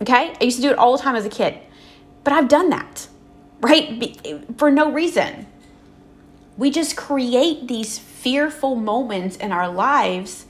okay? 0.02 0.34
I 0.42 0.44
used 0.44 0.58
to 0.58 0.64
do 0.64 0.72
it 0.72 0.78
all 0.78 0.98
the 0.98 1.04
time 1.04 1.16
as 1.16 1.26
a 1.26 1.30
kid 1.30 1.60
but 2.24 2.34
i've 2.34 2.48
done 2.48 2.72
that 2.72 3.08
right? 3.62 4.18
For 4.58 4.72
no 4.72 4.92
reason. 4.92 5.48
We 6.58 6.70
just 6.70 6.98
create 6.98 7.68
these 7.68 7.98
fearful 7.98 8.76
moments 8.76 9.38
in 9.38 9.52
our 9.52 9.70
lives 9.70 10.46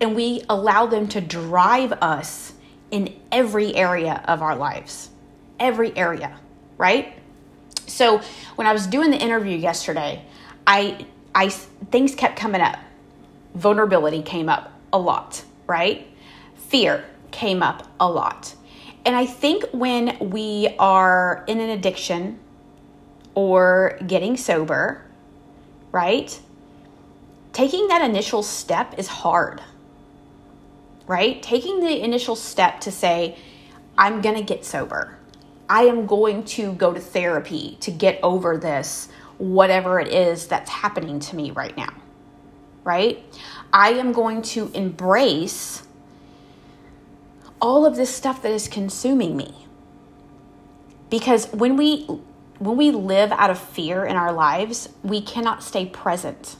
and 0.00 0.16
we 0.16 0.42
allow 0.48 0.86
them 0.86 1.06
to 1.08 1.20
drive 1.20 1.92
us 1.92 2.54
in 2.90 3.14
every 3.30 3.74
area 3.74 4.22
of 4.26 4.42
our 4.42 4.56
lives 4.56 5.10
every 5.58 5.96
area 5.96 6.38
right 6.78 7.18
so 7.86 8.20
when 8.56 8.66
I 8.66 8.72
was 8.72 8.86
doing 8.86 9.10
the 9.10 9.18
interview 9.18 9.56
yesterday, 9.56 10.24
I 10.66 11.06
I 11.34 11.48
things 11.48 12.14
kept 12.14 12.36
coming 12.36 12.60
up. 12.60 12.78
Vulnerability 13.54 14.22
came 14.22 14.48
up 14.48 14.72
a 14.92 14.98
lot, 14.98 15.44
right? 15.66 16.06
Fear 16.56 17.04
came 17.30 17.62
up 17.62 17.88
a 18.00 18.10
lot. 18.10 18.54
And 19.04 19.14
I 19.14 19.26
think 19.26 19.64
when 19.72 20.16
we 20.18 20.74
are 20.78 21.44
in 21.46 21.60
an 21.60 21.70
addiction 21.70 22.38
or 23.34 23.98
getting 24.06 24.36
sober, 24.36 25.04
right? 25.92 26.40
Taking 27.52 27.88
that 27.88 28.02
initial 28.02 28.42
step 28.42 28.98
is 28.98 29.06
hard. 29.06 29.60
Right? 31.06 31.42
Taking 31.42 31.80
the 31.80 32.02
initial 32.02 32.34
step 32.34 32.80
to 32.80 32.90
say, 32.90 33.36
I'm 33.98 34.22
going 34.22 34.36
to 34.36 34.42
get 34.42 34.64
sober 34.64 35.18
I 35.68 35.84
am 35.84 36.06
going 36.06 36.44
to 36.44 36.72
go 36.74 36.92
to 36.92 37.00
therapy 37.00 37.78
to 37.80 37.90
get 37.90 38.20
over 38.22 38.58
this, 38.58 39.08
whatever 39.38 39.98
it 39.98 40.08
is 40.08 40.46
that's 40.46 40.70
happening 40.70 41.20
to 41.20 41.36
me 41.36 41.50
right 41.50 41.76
now. 41.76 41.92
Right? 42.84 43.24
I 43.72 43.92
am 43.92 44.12
going 44.12 44.42
to 44.42 44.70
embrace 44.74 45.84
all 47.60 47.86
of 47.86 47.96
this 47.96 48.14
stuff 48.14 48.42
that 48.42 48.52
is 48.52 48.68
consuming 48.68 49.36
me. 49.36 49.54
Because 51.08 51.50
when 51.52 51.76
we 51.76 52.06
when 52.58 52.76
we 52.76 52.90
live 52.90 53.32
out 53.32 53.50
of 53.50 53.58
fear 53.58 54.04
in 54.04 54.16
our 54.16 54.32
lives, 54.32 54.88
we 55.02 55.20
cannot 55.20 55.62
stay 55.62 55.86
present. 55.86 56.56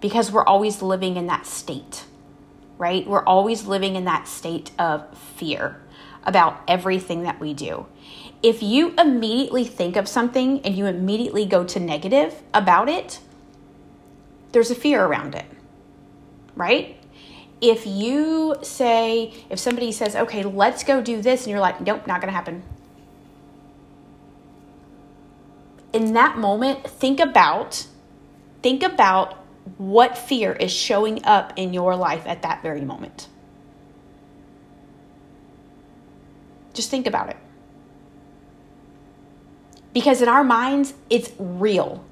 Because 0.00 0.32
we're 0.32 0.44
always 0.44 0.82
living 0.82 1.16
in 1.16 1.26
that 1.26 1.46
state. 1.46 2.04
Right? 2.78 3.06
We're 3.06 3.24
always 3.24 3.66
living 3.66 3.94
in 3.94 4.04
that 4.04 4.26
state 4.26 4.70
of 4.78 5.16
fear 5.18 5.80
about 6.26 6.60
everything 6.68 7.22
that 7.22 7.40
we 7.40 7.54
do. 7.54 7.86
If 8.42 8.62
you 8.62 8.92
immediately 8.98 9.64
think 9.64 9.96
of 9.96 10.06
something 10.06 10.60
and 10.60 10.76
you 10.76 10.86
immediately 10.86 11.46
go 11.46 11.64
to 11.64 11.80
negative 11.80 12.42
about 12.52 12.88
it, 12.88 13.20
there's 14.52 14.70
a 14.70 14.74
fear 14.74 15.04
around 15.04 15.34
it, 15.34 15.46
right? 16.54 16.96
If 17.60 17.86
you 17.86 18.56
say, 18.62 19.32
if 19.48 19.58
somebody 19.58 19.92
says, 19.92 20.14
okay, 20.14 20.42
let's 20.44 20.84
go 20.84 21.00
do 21.00 21.22
this, 21.22 21.44
and 21.44 21.50
you're 21.50 21.60
like, 21.60 21.80
nope, 21.80 22.06
not 22.06 22.20
gonna 22.20 22.32
happen. 22.32 22.62
In 25.92 26.12
that 26.12 26.36
moment, 26.36 26.86
think 26.86 27.20
about, 27.20 27.86
think 28.62 28.82
about 28.82 29.34
what 29.78 30.18
fear 30.18 30.52
is 30.52 30.70
showing 30.70 31.24
up 31.24 31.54
in 31.56 31.72
your 31.72 31.96
life 31.96 32.26
at 32.26 32.42
that 32.42 32.62
very 32.62 32.82
moment. 32.82 33.28
Just 36.76 36.90
think 36.90 37.06
about 37.06 37.30
it. 37.30 37.36
Because 39.94 40.20
in 40.20 40.28
our 40.28 40.44
minds, 40.44 40.92
it's 41.08 41.32
real. 41.38 42.04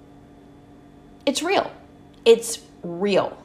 It's 1.26 1.42
real. 1.42 1.70
It's 2.24 2.60
real. 2.82 3.36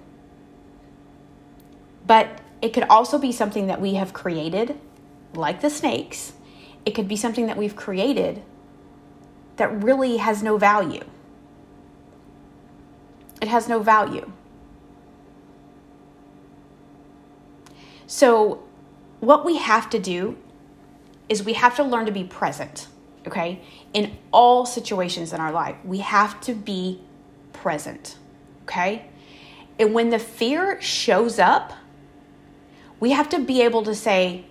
But 2.07 2.39
it 2.61 2.69
could 2.69 2.85
also 2.89 3.17
be 3.17 3.33
something 3.33 3.67
that 3.67 3.81
we 3.81 3.95
have 3.95 4.13
created, 4.13 4.79
like 5.33 5.59
the 5.59 5.69
snakes. 5.69 6.31
It 6.85 6.91
could 6.91 7.09
be 7.09 7.17
something 7.17 7.47
that 7.47 7.57
we've 7.57 7.75
created 7.75 8.41
that 9.57 9.83
really 9.83 10.17
has 10.17 10.41
no 10.41 10.57
value. 10.57 11.03
It 13.41 13.49
has 13.49 13.67
no 13.67 13.79
value. 13.81 14.31
So, 18.07 18.63
what 19.19 19.43
we 19.43 19.57
have 19.57 19.89
to 19.89 19.99
do 19.99 20.37
is 21.29 21.43
we 21.43 21.53
have 21.53 21.75
to 21.75 21.83
learn 21.83 22.07
to 22.07 22.11
be 22.11 22.23
present, 22.23 22.87
okay? 23.27 23.61
In 23.93 24.17
all 24.33 24.65
situations 24.65 25.31
in 25.31 25.39
our 25.39 25.51
life, 25.51 25.77
we 25.85 25.99
have 25.99 26.41
to 26.41 26.53
be 26.53 26.99
present, 27.53 28.17
okay? 28.63 29.05
And 29.77 29.93
when 29.93 30.09
the 30.09 30.19
fear 30.19 30.81
shows 30.81 31.39
up, 31.39 31.71
we 32.99 33.11
have 33.11 33.29
to 33.29 33.39
be 33.39 33.61
able 33.61 33.83
to 33.83 33.95
say, 33.95 34.45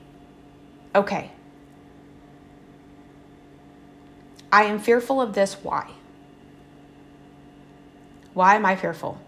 okay, 0.94 1.30
I 4.50 4.64
am 4.64 4.78
fearful 4.78 5.20
of 5.20 5.34
this. 5.34 5.54
Why? 5.62 5.90
Why 8.32 8.54
am 8.54 8.64
I 8.64 8.76
fearful? 8.76 9.20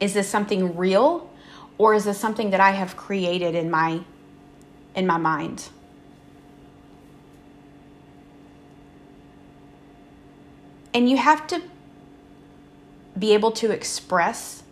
Is 0.00 0.14
this 0.14 0.28
something 0.28 0.76
real 0.76 1.30
or 1.78 1.94
is 1.94 2.04
this 2.04 2.18
something 2.18 2.50
that 2.50 2.60
I 2.60 2.72
have 2.72 2.96
created 2.96 3.54
in 3.54 3.70
my 3.70 4.00
in 4.94 5.06
my 5.06 5.18
mind? 5.18 5.68
And 10.94 11.10
you 11.10 11.16
have 11.16 11.46
to 11.48 11.60
be 13.18 13.34
able 13.34 13.50
to 13.52 13.70
express 13.70 14.62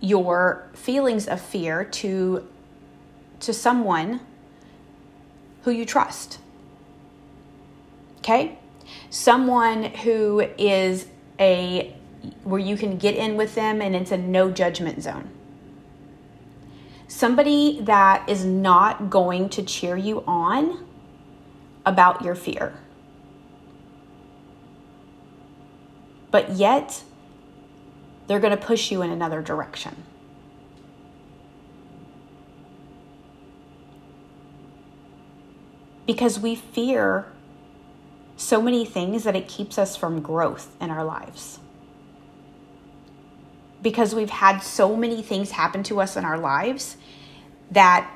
your 0.00 0.68
feelings 0.72 1.28
of 1.28 1.40
fear 1.40 1.84
to 1.84 2.48
to 3.40 3.52
someone 3.52 4.20
who 5.62 5.72
you 5.72 5.84
trust. 5.84 6.38
Okay? 8.18 8.56
Someone 9.10 9.84
who 9.84 10.40
is 10.56 11.06
a 11.40 11.94
where 12.44 12.60
you 12.60 12.76
can 12.76 12.98
get 12.98 13.16
in 13.16 13.36
with 13.36 13.56
them 13.56 13.82
and 13.82 13.96
it's 13.96 14.12
a 14.12 14.16
no 14.16 14.50
judgment 14.50 15.02
zone. 15.02 15.28
Somebody 17.08 17.80
that 17.82 18.28
is 18.28 18.44
not 18.44 19.10
going 19.10 19.48
to 19.50 19.62
cheer 19.62 19.96
you 19.96 20.22
on 20.26 20.84
about 21.84 22.22
your 22.22 22.34
fear. 22.34 22.74
But 26.32 26.52
yet, 26.52 27.04
they're 28.26 28.40
going 28.40 28.56
to 28.56 28.62
push 28.66 28.90
you 28.90 29.02
in 29.02 29.10
another 29.10 29.42
direction. 29.42 30.02
Because 36.06 36.40
we 36.40 36.56
fear 36.56 37.26
so 38.36 38.60
many 38.62 38.84
things 38.84 39.24
that 39.24 39.36
it 39.36 39.46
keeps 39.46 39.78
us 39.78 39.94
from 39.94 40.20
growth 40.20 40.74
in 40.80 40.90
our 40.90 41.04
lives. 41.04 41.60
Because 43.82 44.14
we've 44.14 44.30
had 44.30 44.60
so 44.60 44.96
many 44.96 45.22
things 45.22 45.50
happen 45.50 45.82
to 45.84 46.00
us 46.00 46.16
in 46.16 46.24
our 46.24 46.38
lives 46.38 46.96
that 47.70 48.10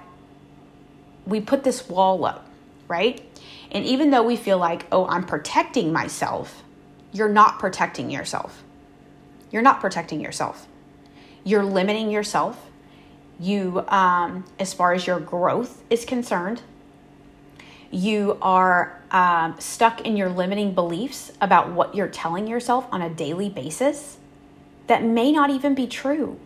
we 1.27 1.41
put 1.41 1.65
this 1.65 1.87
wall 1.89 2.25
up, 2.25 2.47
right? 2.89 3.23
And 3.71 3.85
even 3.85 4.11
though 4.11 4.23
we 4.23 4.37
feel 4.37 4.59
like, 4.59 4.87
oh, 4.91 5.07
I'm 5.07 5.25
protecting 5.25 5.93
myself, 5.93 6.63
you're 7.17 7.29
not 7.29 7.59
protecting 7.59 8.11
yourself. 8.11 8.63
You're 9.51 9.63
not 9.63 9.81
protecting 9.81 10.21
yourself. 10.21 10.67
You're 11.45 11.65
limiting 11.65 12.11
yourself. 12.11 12.71
You, 13.41 13.85
um, 13.89 14.45
as 14.59 14.75
far 14.75 14.93
as 14.93 15.07
your 15.07 15.21
growth 15.21 15.83
is 15.89 16.05
concerned, 16.05 16.63
you 17.91 18.37
are 18.43 19.01
um, 19.11 19.55
stuck 19.59 20.03
in 20.03 20.17
your 20.17 20.29
limiting 20.29 20.75
beliefs 20.75 21.33
about 21.41 21.73
what 21.73 21.95
you're 21.95 22.09
telling 22.09 22.47
yourself 22.47 22.87
on 22.93 23.01
a 23.01 23.09
daily 23.09 23.49
basis 23.49 24.19
that 24.87 25.03
may 25.03 25.33
not 25.33 25.51
even 25.51 25.75
be 25.75 25.87
true. 25.87 26.39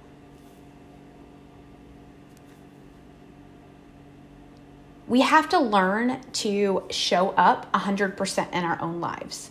We 5.09 5.23
have 5.23 5.49
to 5.49 5.59
learn 5.59 6.21
to 6.35 6.85
show 6.91 7.31
up 7.31 7.73
100% 7.73 8.53
in 8.53 8.65
our 8.65 8.81
own 8.81 9.01
lives. 9.01 9.51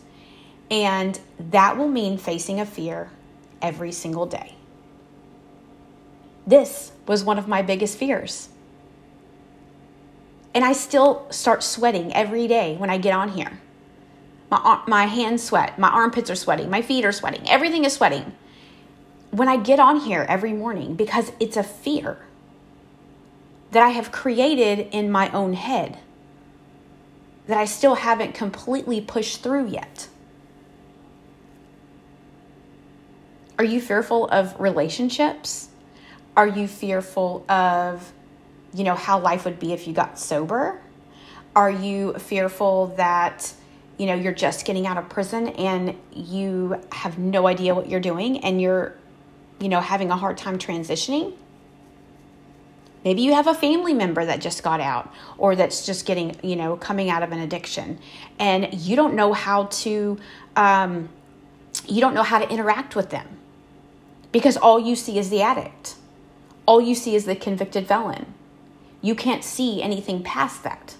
And 0.69 1.19
that 1.39 1.77
will 1.77 1.88
mean 1.88 2.17
facing 2.17 2.59
a 2.59 2.65
fear 2.65 3.09
every 3.61 3.91
single 3.91 4.25
day. 4.25 4.55
This 6.45 6.91
was 7.07 7.23
one 7.23 7.38
of 7.39 7.47
my 7.47 7.61
biggest 7.61 7.97
fears. 7.97 8.49
And 10.53 10.65
I 10.65 10.73
still 10.73 11.27
start 11.29 11.63
sweating 11.63 12.13
every 12.13 12.47
day 12.47 12.75
when 12.77 12.89
I 12.89 12.97
get 12.97 13.13
on 13.13 13.29
here. 13.29 13.59
My, 14.49 14.81
my 14.88 15.05
hands 15.05 15.43
sweat, 15.43 15.77
my 15.77 15.89
armpits 15.89 16.29
are 16.29 16.35
sweating, 16.35 16.69
my 16.69 16.81
feet 16.81 17.05
are 17.05 17.11
sweating, 17.11 17.47
everything 17.47 17.85
is 17.85 17.93
sweating 17.93 18.33
when 19.31 19.47
I 19.47 19.57
get 19.57 19.79
on 19.79 19.99
here 19.99 20.25
every 20.27 20.53
morning 20.53 20.95
because 20.95 21.31
it's 21.39 21.57
a 21.57 21.63
fear 21.63 22.17
that 23.71 23.83
I 23.83 23.89
have 23.89 24.11
created 24.11 24.88
in 24.91 25.11
my 25.11 25.29
own 25.31 25.53
head 25.53 25.99
that 27.47 27.57
I 27.57 27.65
still 27.65 27.95
haven't 27.95 28.33
completely 28.33 29.01
pushed 29.01 29.43
through 29.43 29.67
yet. 29.67 30.07
Are 33.60 33.66
you 33.66 33.80
fearful 33.80 34.28
of 34.30 34.60
relationships? 34.60 35.70
Are 36.36 36.48
you 36.48 36.68
fearful 36.68 37.46
of 37.48 38.12
you 38.74 38.84
know, 38.84 38.96
how 38.96 39.20
life 39.20 39.46
would 39.46 39.60
be 39.60 39.74
if 39.74 39.88
you 39.88 39.94
got 39.94 40.20
sober? 40.20 40.82
Are 41.56 41.72
you 41.72 42.13
fearful 42.13 42.88
that, 42.98 43.54
you 43.98 44.06
know, 44.06 44.13
you're 44.13 44.34
just 44.34 44.65
getting 44.65 44.86
out 44.86 44.98
of 44.98 45.10
prison 45.10 45.50
and 45.50 45.95
you 46.13 46.80
have 46.91 47.17
no 47.17 47.48
idea 47.48 47.74
what 47.74 47.89
you're 47.89 48.00
doing 48.00 48.43
and 48.43 48.62
you're, 48.62 48.95
you 49.60 49.69
know, 49.69 49.82
having 49.82 50.12
a 50.12 50.17
hard 50.17 50.38
time 50.38 50.58
transitioning? 50.58 51.34
Maybe 53.04 53.22
you 53.22 53.34
have 53.34 53.48
a 53.48 53.56
family 53.56 53.93
member 53.93 54.26
that 54.26 54.41
just 54.41 54.62
got 54.62 54.82
out 54.82 55.12
or 55.38 55.56
that's 55.56 55.86
just 55.86 56.06
getting, 56.06 56.36
you 56.43 56.56
know, 56.56 56.76
coming 56.76 57.10
out 57.10 57.24
of 57.24 57.32
an 57.32 57.39
addiction 57.39 57.98
and 58.38 58.74
you 58.74 58.95
don't 58.95 59.15
know 59.15 59.34
how 59.34 59.65
to, 59.65 60.17
um, 60.56 61.10
you 61.88 62.02
don't 62.02 62.13
know 62.13 62.24
how 62.24 62.39
to 62.39 62.50
interact 62.50 62.95
with 62.95 63.10
them 63.10 63.38
because 64.32 64.58
all 64.58 64.80
you 64.80 64.96
see 64.96 65.18
is 65.18 65.30
the 65.30 65.42
addict. 65.42 65.96
All 66.65 66.82
you 66.82 66.96
see 66.96 67.15
is 67.15 67.26
the 67.26 67.36
convicted 67.36 67.88
felon. 67.88 68.34
You 69.02 69.15
can't 69.15 69.44
see 69.44 69.82
anything 69.82 70.24
past 70.24 70.63
that. 70.63 70.96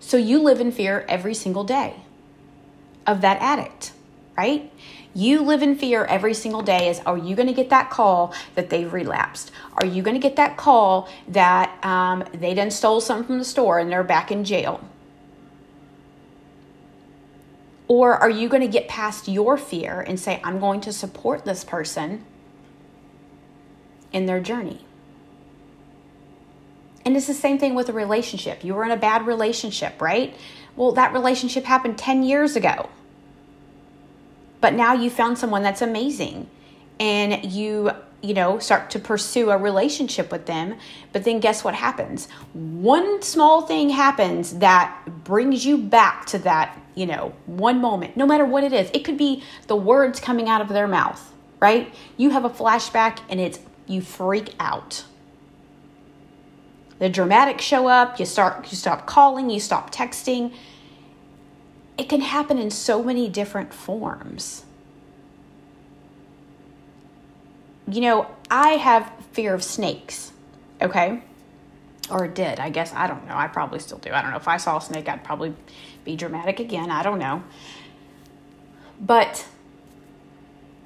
So 0.00 0.16
you 0.16 0.42
live 0.42 0.60
in 0.60 0.72
fear 0.72 1.04
every 1.08 1.34
single 1.34 1.64
day 1.64 1.96
of 3.06 3.20
that 3.22 3.40
addict, 3.40 3.92
right? 4.36 4.70
You 5.14 5.42
live 5.42 5.62
in 5.62 5.76
fear 5.76 6.04
every 6.04 6.34
single 6.34 6.62
day 6.62 6.88
is 6.88 7.00
are 7.00 7.16
you 7.16 7.34
going 7.34 7.48
to 7.48 7.54
get 7.54 7.70
that 7.70 7.90
call 7.90 8.34
that 8.54 8.70
they've 8.70 8.92
relapsed? 8.92 9.50
Are 9.74 9.86
you 9.86 10.02
going 10.02 10.14
to 10.14 10.20
get 10.20 10.36
that 10.36 10.56
call 10.56 11.08
that 11.28 11.82
um, 11.84 12.24
they 12.34 12.54
done 12.54 12.70
stole 12.70 13.00
something 13.00 13.26
from 13.26 13.38
the 13.38 13.44
store 13.44 13.78
and 13.78 13.90
they're 13.90 14.04
back 14.04 14.30
in 14.30 14.44
jail? 14.44 14.80
Or 17.88 18.14
are 18.14 18.30
you 18.30 18.48
going 18.48 18.60
to 18.60 18.68
get 18.68 18.86
past 18.86 19.28
your 19.28 19.56
fear 19.56 20.00
and 20.00 20.20
say, 20.20 20.40
I'm 20.44 20.60
going 20.60 20.82
to 20.82 20.92
support 20.92 21.44
this 21.44 21.64
person 21.64 22.24
in 24.12 24.26
their 24.26 24.40
journey? 24.40 24.84
And 27.04 27.16
it's 27.16 27.26
the 27.26 27.34
same 27.34 27.58
thing 27.58 27.74
with 27.74 27.88
a 27.88 27.94
relationship. 27.94 28.62
You 28.62 28.74
were 28.74 28.84
in 28.84 28.90
a 28.90 28.96
bad 28.96 29.26
relationship, 29.26 30.02
right? 30.02 30.36
Well, 30.76 30.92
that 30.92 31.14
relationship 31.14 31.64
happened 31.64 31.96
10 31.96 32.22
years 32.22 32.54
ago. 32.54 32.90
But 34.60 34.74
now 34.74 34.92
you 34.92 35.08
found 35.08 35.38
someone 35.38 35.62
that's 35.62 35.80
amazing 35.80 36.50
and 37.00 37.44
you, 37.50 37.92
you 38.20 38.34
know, 38.34 38.58
start 38.58 38.90
to 38.90 38.98
pursue 38.98 39.50
a 39.50 39.56
relationship 39.56 40.30
with 40.30 40.44
them. 40.46 40.76
But 41.12 41.24
then 41.24 41.40
guess 41.40 41.64
what 41.64 41.74
happens? 41.74 42.28
One 42.52 43.22
small 43.22 43.62
thing 43.62 43.88
happens 43.88 44.58
that 44.58 45.24
brings 45.24 45.64
you 45.64 45.78
back 45.78 46.26
to 46.26 46.38
that, 46.40 46.78
you 46.98 47.06
know, 47.06 47.32
one 47.46 47.80
moment, 47.80 48.16
no 48.16 48.26
matter 48.26 48.44
what 48.44 48.64
it 48.64 48.72
is. 48.72 48.90
It 48.92 49.04
could 49.04 49.16
be 49.16 49.42
the 49.66 49.76
words 49.76 50.20
coming 50.20 50.48
out 50.48 50.60
of 50.60 50.68
their 50.68 50.88
mouth, 50.88 51.32
right? 51.60 51.94
You 52.16 52.30
have 52.30 52.44
a 52.44 52.50
flashback 52.50 53.20
and 53.28 53.40
it's, 53.40 53.60
you 53.86 54.00
freak 54.00 54.54
out 54.58 55.04
the 56.98 57.08
dramatics 57.08 57.64
show 57.64 57.86
up, 57.86 58.18
you 58.18 58.26
start 58.26 58.70
you 58.70 58.76
stop 58.76 59.06
calling, 59.06 59.50
you 59.50 59.60
stop 59.60 59.92
texting. 59.92 60.52
It 61.96 62.08
can 62.08 62.20
happen 62.20 62.58
in 62.58 62.70
so 62.70 63.02
many 63.02 63.28
different 63.28 63.72
forms. 63.72 64.64
You 67.90 68.00
know, 68.02 68.26
I 68.50 68.70
have 68.70 69.10
fear 69.32 69.54
of 69.54 69.62
snakes, 69.62 70.32
okay? 70.82 71.22
Or 72.10 72.26
did, 72.26 72.58
I 72.58 72.70
guess. 72.70 72.92
I 72.94 73.06
don't 73.06 73.26
know. 73.26 73.36
I 73.36 73.48
probably 73.48 73.78
still 73.80 73.98
do. 73.98 74.10
I 74.12 74.22
don't 74.22 74.30
know. 74.30 74.36
If 74.38 74.48
I 74.48 74.56
saw 74.56 74.78
a 74.78 74.80
snake, 74.80 75.08
I'd 75.08 75.24
probably 75.24 75.54
be 76.04 76.16
dramatic 76.16 76.58
again. 76.58 76.90
I 76.90 77.02
don't 77.02 77.18
know. 77.18 77.42
But 79.00 79.46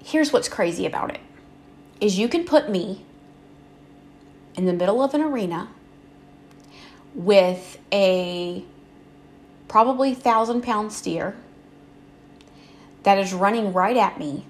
here's 0.02 0.32
what's 0.32 0.48
crazy 0.48 0.86
about 0.86 1.10
it 1.10 1.20
is 2.00 2.18
you 2.18 2.28
can 2.28 2.44
put 2.44 2.68
me 2.68 3.04
in 4.56 4.66
the 4.66 4.72
middle 4.72 5.02
of 5.02 5.14
an 5.14 5.20
arena 5.20 5.68
with 7.14 7.78
a 7.92 8.64
probably 9.68 10.14
thousand 10.14 10.62
pound 10.62 10.92
steer 10.92 11.36
that 13.04 13.18
is 13.18 13.32
running 13.32 13.72
right 13.72 13.96
at 13.96 14.18
me, 14.18 14.44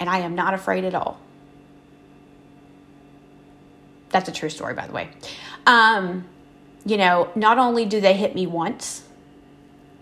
and 0.00 0.08
I 0.08 0.18
am 0.18 0.34
not 0.34 0.54
afraid 0.54 0.84
at 0.84 0.94
all. 0.94 1.20
That's 4.10 4.28
a 4.28 4.32
true 4.32 4.50
story, 4.50 4.74
by 4.74 4.86
the 4.86 4.92
way. 4.92 5.08
Um, 5.66 6.24
you 6.84 6.96
know, 6.96 7.30
not 7.34 7.58
only 7.58 7.84
do 7.84 8.00
they 8.00 8.14
hit 8.14 8.34
me 8.34 8.46
once, 8.46 9.02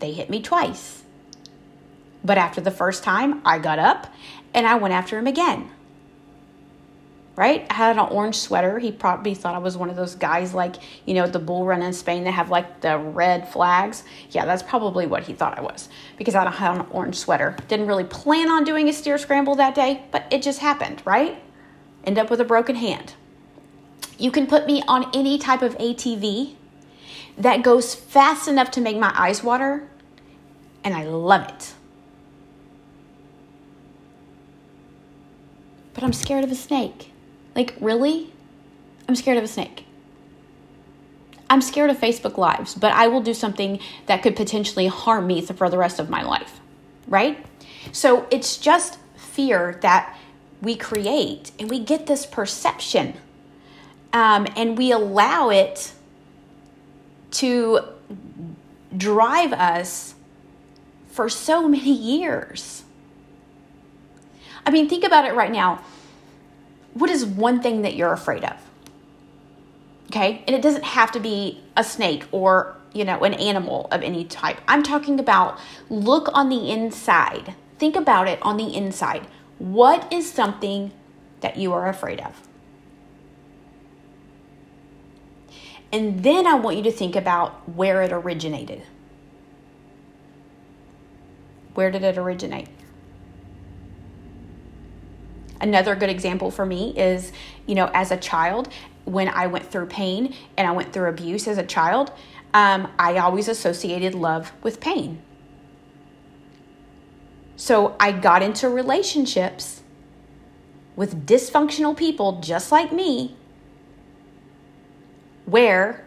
they 0.00 0.12
hit 0.12 0.28
me 0.28 0.42
twice. 0.42 1.02
But 2.24 2.38
after 2.38 2.60
the 2.60 2.70
first 2.70 3.02
time, 3.02 3.40
I 3.44 3.58
got 3.58 3.78
up 3.78 4.12
and 4.52 4.66
I 4.66 4.76
went 4.76 4.94
after 4.94 5.18
him 5.18 5.26
again 5.26 5.70
right? 7.36 7.66
I 7.68 7.74
had 7.74 7.96
an 7.96 8.08
orange 8.10 8.36
sweater. 8.36 8.78
He 8.78 8.92
probably 8.92 9.34
thought 9.34 9.54
I 9.54 9.58
was 9.58 9.76
one 9.76 9.90
of 9.90 9.96
those 9.96 10.14
guys 10.14 10.54
like, 10.54 10.76
you 11.04 11.14
know, 11.14 11.26
the 11.26 11.38
bull 11.38 11.64
run 11.64 11.82
in 11.82 11.92
Spain 11.92 12.24
that 12.24 12.32
have 12.32 12.50
like 12.50 12.80
the 12.80 12.96
red 12.96 13.48
flags. 13.48 14.04
Yeah, 14.30 14.44
that's 14.44 14.62
probably 14.62 15.06
what 15.06 15.24
he 15.24 15.32
thought 15.32 15.58
I 15.58 15.62
was 15.62 15.88
because 16.16 16.34
I 16.34 16.48
had 16.48 16.76
an 16.76 16.86
orange 16.90 17.16
sweater. 17.16 17.56
Didn't 17.68 17.86
really 17.86 18.04
plan 18.04 18.48
on 18.48 18.64
doing 18.64 18.88
a 18.88 18.92
steer 18.92 19.18
scramble 19.18 19.56
that 19.56 19.74
day, 19.74 20.04
but 20.12 20.26
it 20.30 20.42
just 20.42 20.60
happened, 20.60 21.02
right? 21.04 21.42
End 22.04 22.18
up 22.18 22.30
with 22.30 22.40
a 22.40 22.44
broken 22.44 22.76
hand. 22.76 23.14
You 24.18 24.30
can 24.30 24.46
put 24.46 24.66
me 24.66 24.82
on 24.86 25.10
any 25.14 25.38
type 25.38 25.62
of 25.62 25.76
ATV 25.78 26.54
that 27.38 27.62
goes 27.62 27.94
fast 27.94 28.48
enough 28.48 28.70
to 28.72 28.80
make 28.80 28.96
my 28.96 29.12
eyes 29.16 29.42
water, 29.42 29.88
and 30.82 30.94
I 30.94 31.04
love 31.04 31.48
it. 31.48 31.74
But 35.94 36.04
I'm 36.04 36.12
scared 36.12 36.44
of 36.44 36.52
a 36.52 36.56
snake. 36.56 37.10
Like, 37.54 37.74
really? 37.80 38.32
I'm 39.08 39.16
scared 39.16 39.38
of 39.38 39.44
a 39.44 39.48
snake. 39.48 39.84
I'm 41.50 41.60
scared 41.60 41.90
of 41.90 41.98
Facebook 41.98 42.36
Lives, 42.36 42.74
but 42.74 42.92
I 42.92 43.06
will 43.06 43.20
do 43.20 43.34
something 43.34 43.78
that 44.06 44.22
could 44.22 44.34
potentially 44.34 44.86
harm 44.86 45.26
me 45.26 45.40
for 45.40 45.68
the 45.68 45.78
rest 45.78 46.00
of 46.00 46.10
my 46.10 46.22
life, 46.22 46.60
right? 47.06 47.44
So 47.92 48.26
it's 48.30 48.56
just 48.56 48.98
fear 49.16 49.78
that 49.82 50.18
we 50.62 50.74
create 50.74 51.52
and 51.58 51.68
we 51.68 51.78
get 51.78 52.06
this 52.06 52.24
perception 52.26 53.14
um, 54.14 54.46
and 54.56 54.78
we 54.78 54.92
allow 54.92 55.50
it 55.50 55.92
to 57.32 57.80
drive 58.96 59.52
us 59.52 60.14
for 61.10 61.28
so 61.28 61.68
many 61.68 61.92
years. 61.92 62.84
I 64.64 64.70
mean, 64.70 64.88
think 64.88 65.04
about 65.04 65.26
it 65.26 65.34
right 65.34 65.50
now. 65.50 65.82
What 66.94 67.10
is 67.10 67.26
one 67.26 67.60
thing 67.60 67.82
that 67.82 67.96
you're 67.96 68.12
afraid 68.12 68.44
of? 68.44 68.56
Okay? 70.06 70.44
And 70.46 70.54
it 70.54 70.62
doesn't 70.62 70.84
have 70.84 71.10
to 71.12 71.20
be 71.20 71.60
a 71.76 71.82
snake 71.82 72.24
or, 72.30 72.76
you 72.92 73.04
know, 73.04 73.18
an 73.24 73.34
animal 73.34 73.88
of 73.90 74.02
any 74.02 74.24
type. 74.24 74.60
I'm 74.68 74.84
talking 74.84 75.18
about 75.18 75.58
look 75.90 76.28
on 76.32 76.48
the 76.48 76.70
inside. 76.70 77.54
Think 77.80 77.96
about 77.96 78.28
it 78.28 78.38
on 78.42 78.58
the 78.58 78.76
inside. 78.76 79.26
What 79.58 80.10
is 80.12 80.30
something 80.30 80.92
that 81.40 81.56
you 81.56 81.72
are 81.72 81.88
afraid 81.88 82.20
of? 82.20 82.40
And 85.94 86.24
then 86.24 86.44
I 86.44 86.54
want 86.54 86.76
you 86.76 86.82
to 86.82 86.90
think 86.90 87.14
about 87.14 87.68
where 87.68 88.02
it 88.02 88.10
originated. 88.10 88.82
Where 91.74 91.92
did 91.92 92.02
it 92.02 92.18
originate? 92.18 92.66
Another 95.60 95.94
good 95.94 96.10
example 96.10 96.50
for 96.50 96.66
me 96.66 96.98
is, 96.98 97.30
you 97.68 97.76
know, 97.76 97.92
as 97.94 98.10
a 98.10 98.16
child, 98.16 98.70
when 99.04 99.28
I 99.28 99.46
went 99.46 99.70
through 99.70 99.86
pain 99.86 100.34
and 100.56 100.66
I 100.66 100.72
went 100.72 100.92
through 100.92 101.08
abuse 101.08 101.46
as 101.46 101.58
a 101.58 101.62
child, 101.62 102.10
um, 102.52 102.90
I 102.98 103.18
always 103.18 103.46
associated 103.46 104.16
love 104.16 104.50
with 104.64 104.80
pain. 104.80 105.22
So 107.54 107.94
I 108.00 108.10
got 108.10 108.42
into 108.42 108.68
relationships 108.68 109.84
with 110.96 111.24
dysfunctional 111.24 111.96
people 111.96 112.40
just 112.40 112.72
like 112.72 112.90
me 112.92 113.36
where 115.46 116.04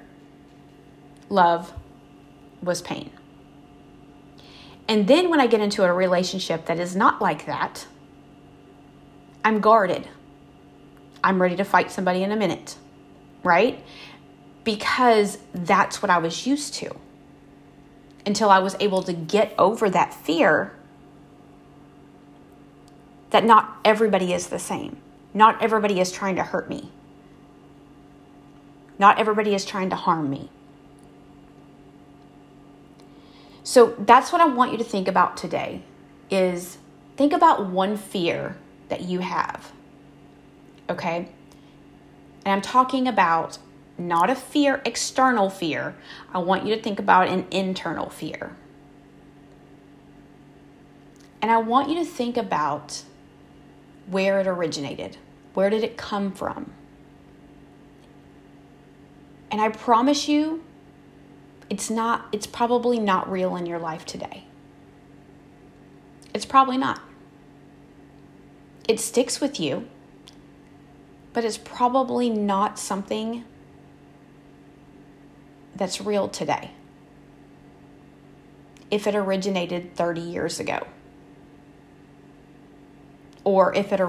love 1.30 1.74
was 2.62 2.82
pain. 2.82 3.12
And 4.88 5.08
then 5.08 5.30
when 5.30 5.40
I 5.40 5.48
get 5.48 5.60
into 5.60 5.84
a 5.84 5.92
relationship 5.92 6.66
that 6.66 6.80
is 6.80 6.96
not 6.96 7.22
like 7.22 7.46
that, 7.46 7.88
I'm 9.44 9.60
guarded. 9.60 10.08
I'm 11.24 11.42
ready 11.42 11.56
to 11.58 11.64
fight 11.64 11.92
somebody 11.92 12.24
in 12.24 12.32
a 12.32 12.36
minute, 12.36 12.78
right? 13.44 13.84
Because 14.64 15.38
that's 15.54 16.02
what 16.02 16.10
I 16.10 16.18
was 16.20 16.48
used 16.48 16.74
to 16.76 16.96
until 18.26 18.50
I 18.50 18.60
was 18.60 18.76
able 18.80 19.04
to 19.04 19.14
get 19.14 19.54
over 19.58 19.90
that 19.90 20.14
fear 20.14 20.74
that 23.30 23.44
not 23.44 23.78
everybody 23.84 24.34
is 24.34 24.48
the 24.48 24.60
same. 24.60 24.98
Not 25.34 25.62
everybody 25.62 26.00
is 26.00 26.12
trying 26.12 26.36
to 26.38 26.44
hurt 26.44 26.70
me. 26.70 26.92
Not 29.00 29.20
everybody 29.20 29.54
is 29.54 29.66
trying 29.66 29.90
to 29.92 29.96
harm 29.96 30.30
me. 30.30 30.50
So 33.64 33.96
that's 34.00 34.32
what 34.32 34.42
I 34.42 34.46
want 34.46 34.72
you 34.72 34.78
to 34.78 34.84
think 34.84 35.08
about 35.08 35.36
today 35.36 35.84
is 36.32 36.78
think 37.18 37.34
about 37.34 37.68
one 37.68 37.98
fear 37.98 38.58
that 38.90 39.02
you 39.02 39.20
have. 39.20 39.72
Okay? 40.90 41.30
And 42.46 42.54
I'm 42.54 42.62
talking 42.62 43.08
about 43.08 43.58
not 43.98 44.30
a 44.30 44.36
fear, 44.36 44.82
external 44.86 45.50
fear. 45.50 45.96
I 46.34 46.38
want 46.38 46.66
you 46.66 46.76
to 46.76 46.82
think 46.82 47.00
about 47.00 47.28
an 47.28 47.46
internal 47.52 48.10
fear. 48.10 48.56
And 51.42 51.52
I 51.52 51.58
want 51.58 51.90
you 51.90 51.96
to 51.96 52.06
think 52.06 52.38
about 52.38 53.04
where 54.10 54.40
it 54.40 54.48
originated. 54.48 55.18
Where 55.54 55.70
did 55.70 55.84
it 55.84 55.98
come 55.98 56.32
from? 56.32 56.72
And 59.58 59.66
I 59.66 59.70
promise 59.70 60.28
you, 60.28 60.64
it's 61.68 61.90
not, 61.90 62.28
it's 62.32 62.46
probably 62.46 63.00
not 63.00 63.28
real 63.28 63.56
in 63.56 63.66
your 63.66 63.80
life 63.80 64.06
today. 64.06 64.44
It's 66.32 66.46
probably 66.46 66.78
not. 66.78 67.02
It 68.88 69.00
sticks 69.00 69.42
with 69.42 69.60
you, 69.60 69.88
but 71.34 71.44
it's 71.44 71.58
probably 71.58 72.30
not 72.30 72.78
something 72.78 73.46
that's 75.76 76.02
real 76.02 76.28
today. 76.28 76.70
If 78.92 79.08
it 79.08 79.16
originated 79.16 79.96
30 79.96 80.22
years 80.22 80.60
ago, 80.60 80.86
or 83.44 83.74
if 83.74 83.92
it 83.92 84.02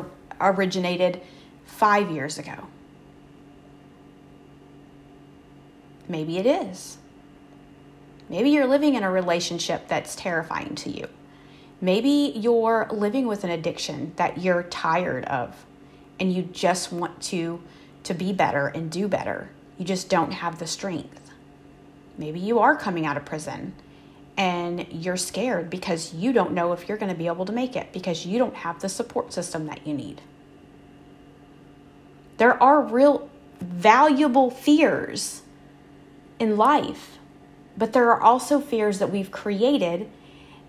originated 0.42 1.22
five 1.64 2.11
years 2.11 2.37
ago. 2.37 2.66
Maybe 6.09 6.38
it 6.38 6.47
is. 6.47 6.99
Maybe 8.29 8.51
you're 8.51 8.66
living 8.66 8.94
in 8.94 9.03
a 9.03 9.11
relationship 9.11 9.88
that's 9.88 10.16
terrifying 10.16 10.75
to 10.77 10.90
you. 10.90 11.07
Maybe 11.81 12.33
you're 12.35 12.88
living 12.90 13.27
with 13.27 13.44
an 13.44 13.51
addiction 13.51 14.12
that 14.16 14.38
you're 14.38 14.64
tired 14.64 15.25
of 15.27 15.64
and 16.18 16.33
you 16.33 16.42
just 16.42 16.92
want 16.92 17.21
to 17.23 17.62
to 18.05 18.14
be 18.14 18.33
better 18.33 18.68
and 18.68 18.90
do 18.90 19.07
better. 19.07 19.51
You 19.77 19.85
just 19.85 20.09
don't 20.09 20.33
have 20.33 20.59
the 20.59 20.66
strength. 20.66 21.31
Maybe 22.16 22.40
you 22.40 22.59
are 22.59 22.75
coming 22.75 23.07
out 23.07 23.16
of 23.16 23.25
prison 23.25 23.75
and 24.37 24.87
you're 24.90 25.16
scared 25.16 25.68
because 25.71 26.14
you 26.14 26.33
don't 26.33 26.53
know 26.53 26.73
if 26.73 26.88
you're 26.88 26.99
going 26.99 27.12
to 27.12 27.18
be 27.18 27.27
able 27.27 27.44
to 27.44 27.53
make 27.53 27.77
it 27.77 27.92
because 27.92 28.25
you 28.25 28.38
don't 28.38 28.55
have 28.55 28.81
the 28.81 28.88
support 28.88 29.33
system 29.33 29.66
that 29.66 29.87
you 29.87 29.94
need. 29.94 30.21
There 32.38 32.61
are 32.62 32.81
real 32.81 33.29
valuable 33.61 34.51
fears 34.51 35.42
in 36.38 36.57
life. 36.57 37.18
But 37.77 37.92
there 37.92 38.11
are 38.11 38.20
also 38.20 38.61
fears 38.61 38.98
that 38.98 39.11
we've 39.11 39.31
created 39.31 40.11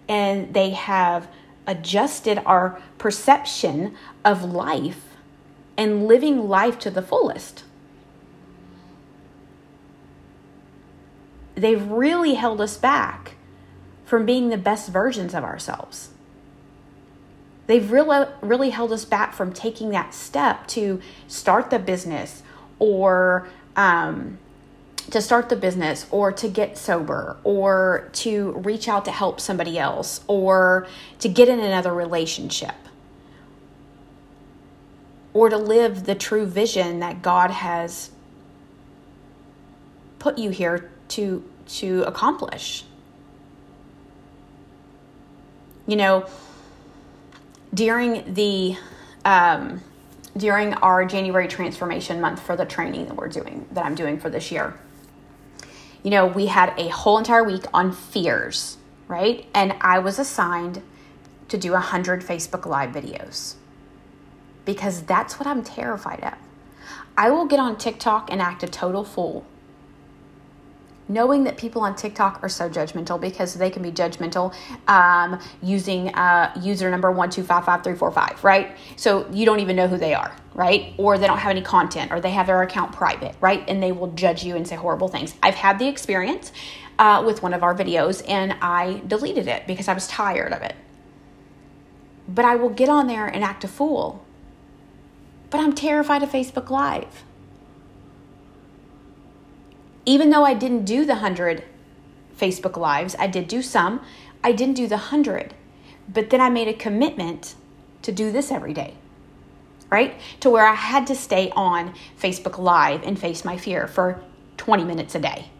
and 0.08 0.54
they 0.54 0.72
have 0.72 1.28
adjusted 1.68 2.42
our 2.46 2.82
perception 2.98 3.96
of 4.26 4.44
life 4.44 5.10
and 5.78 6.08
living 6.08 6.50
life 6.50 6.80
to 6.80 6.90
the 6.90 7.02
fullest. 7.02 7.64
They've 11.56 11.84
really 11.84 12.36
held 12.36 12.60
us 12.62 12.78
back 12.78 13.36
from 14.06 14.26
being 14.26 14.50
the 14.50 14.58
best 14.58 14.90
versions 14.90 15.34
of 15.36 15.44
ourselves. 15.44 16.10
They've 17.68 17.92
really, 17.92 18.26
really 18.42 18.72
held 18.72 18.92
us 18.92 19.06
back 19.06 19.34
from 19.34 19.54
taking 19.54 19.92
that 19.92 20.16
step 20.16 20.66
to 20.68 21.00
start 21.28 21.70
the 21.70 21.78
business 21.78 22.42
or 22.80 23.48
um, 23.76 24.40
to 25.12 25.22
start 25.22 25.50
the 25.50 25.56
business 25.56 26.06
or 26.12 26.32
to 26.32 26.48
get 26.48 26.78
sober 26.78 27.38
or 27.44 28.10
to 28.14 28.52
reach 28.64 28.88
out 28.88 29.06
to 29.06 29.12
help 29.12 29.40
somebody 29.40 29.80
else 29.80 30.22
or 30.28 30.88
to 31.20 31.28
get 31.28 31.50
in 31.50 31.60
another 31.60 31.94
relationship 31.94 32.76
or 35.34 35.50
to 35.50 35.58
live 35.58 36.06
the 36.06 36.16
true 36.16 36.46
vision 36.46 37.00
that 37.00 37.22
God 37.22 37.52
has 37.52 38.12
put 40.20 40.38
you 40.38 40.50
here 40.50 40.92
to 41.10 41.44
to 41.68 42.04
accomplish. 42.04 42.84
You 45.88 45.96
know, 45.96 46.26
during 47.74 48.34
the 48.34 48.78
um, 49.26 49.82
during 50.38 50.74
our 50.76 51.06
January 51.06 51.48
transformation 51.48 52.22
month 52.22 52.42
for 52.42 52.56
the 52.56 52.66
training 52.66 53.06
that 53.06 53.16
we're 53.16 53.28
doing 53.28 53.68
that 53.72 53.86
I'm 53.86 53.96
doing 53.96 54.20
for 54.20 54.30
this 54.30 54.52
year 54.52 54.76
you 56.04 56.12
know, 56.12 56.26
we 56.26 56.48
had 56.48 56.74
a 56.78 56.90
whole 56.90 57.18
entire 57.18 57.44
week 57.44 57.66
on 57.74 57.92
fears, 57.92 58.78
right? 59.08 59.46
And 59.54 59.76
I 59.82 60.00
was 60.00 60.20
assigned 60.20 60.82
to 61.50 61.58
do 61.58 61.72
100 61.74 62.22
Facebook 62.22 62.66
Live 62.66 62.92
videos 62.92 63.56
because 64.66 65.02
that's 65.04 65.40
what 65.40 65.48
I'm 65.48 65.64
terrified 65.64 66.24
of. 66.24 66.36
I 67.18 67.32
will 67.32 67.46
get 67.46 67.60
on 67.60 67.78
TikTok 67.78 68.32
and 68.32 68.42
act 68.42 68.64
a 68.64 68.68
total 68.68 69.04
fool 69.04 69.46
knowing 71.10 71.44
that 71.44 71.58
people 71.58 71.82
on 71.82 71.96
TikTok 71.96 72.42
are 72.44 72.48
so 72.50 72.70
judgmental 72.70 73.20
because 73.20 73.56
they 73.56 73.70
can 73.70 73.82
be 73.82 73.92
judgmental 73.92 74.54
um, 74.88 75.40
using 75.62 76.10
uh, 76.16 76.54
user 76.62 76.90
number 76.90 77.12
one 77.12 77.30
two 77.30 77.44
five 77.44 77.66
five 77.66 77.84
three 77.84 77.96
four 77.96 78.12
five, 78.12 78.42
right? 78.44 78.78
So 78.96 79.30
you 79.32 79.46
don't 79.46 79.60
even 79.60 79.76
know 79.76 79.88
who 79.88 79.98
they 79.98 80.14
are, 80.14 80.34
right? 80.54 80.94
Or 80.98 81.18
they 81.18 81.28
don't 81.28 81.40
have 81.40 81.52
any 81.52 81.64
content, 81.64 82.12
or 82.12 82.22
they 82.22 82.32
have 82.32 82.48
their 82.48 82.62
account 82.62 82.94
private, 82.94 83.36
right? 83.42 83.64
And 83.68 83.82
they 83.82 83.92
will 83.92 84.12
judge 84.14 84.44
you 84.44 84.56
and 84.56 84.68
say 84.68 84.76
horrible 84.76 85.08
things. 85.08 85.36
I've 85.42 85.56
had 85.56 85.80
the 85.80 85.88
experience 85.88 86.52
uh, 87.00 87.24
with 87.26 87.42
one 87.42 87.54
of 87.54 87.64
our 87.64 87.76
videos, 87.76 88.24
and 88.28 88.56
I 88.62 89.02
deleted 89.08 89.48
it 89.48 89.66
because 89.66 89.88
I 89.88 89.94
was 89.94 90.08
tired 90.08 90.54
of 90.54 90.62
it. 90.62 90.76
But 92.28 92.46
I 92.46 92.56
will 92.56 92.70
get 92.70 92.90
on 92.90 93.08
there 93.08 93.26
and 93.26 93.44
act 93.44 93.64
a 93.64 93.68
fool. 93.68 94.24
But 95.50 95.60
I'm 95.60 95.74
terrified 95.74 96.22
of 96.22 96.30
Facebook 96.30 96.70
Live. 96.70 97.24
Even 100.10 100.32
though 100.32 100.44
I 100.44 100.56
didn't 100.56 100.86
do 100.86 101.06
the 101.06 101.14
100 101.14 101.64
Facebook 102.36 102.78
Lives, 102.78 103.16
I 103.20 103.28
did 103.28 103.48
do 103.48 103.62
some, 103.62 104.02
I 104.44 104.54
didn't 104.54 104.74
do 104.74 104.88
the 104.88 104.96
100. 104.96 105.54
But 106.12 106.32
then 106.32 106.42
I 106.42 106.50
made 106.50 106.68
a 106.68 106.74
commitment 106.74 107.54
to 108.02 108.12
do 108.12 108.32
this 108.32 108.52
every 108.52 108.74
day, 108.74 108.96
right? 109.92 110.20
To 110.40 110.50
where 110.50 110.66
I 110.66 110.74
had 110.74 111.06
to 111.06 111.16
stay 111.16 111.52
on 111.52 111.94
Facebook 112.20 112.58
Live 112.58 113.04
and 113.04 113.20
face 113.20 113.46
my 113.46 113.56
fear 113.56 113.86
for 113.86 114.20
20 114.58 114.84
minutes 114.84 115.14
a 115.14 115.20
day, 115.20 115.52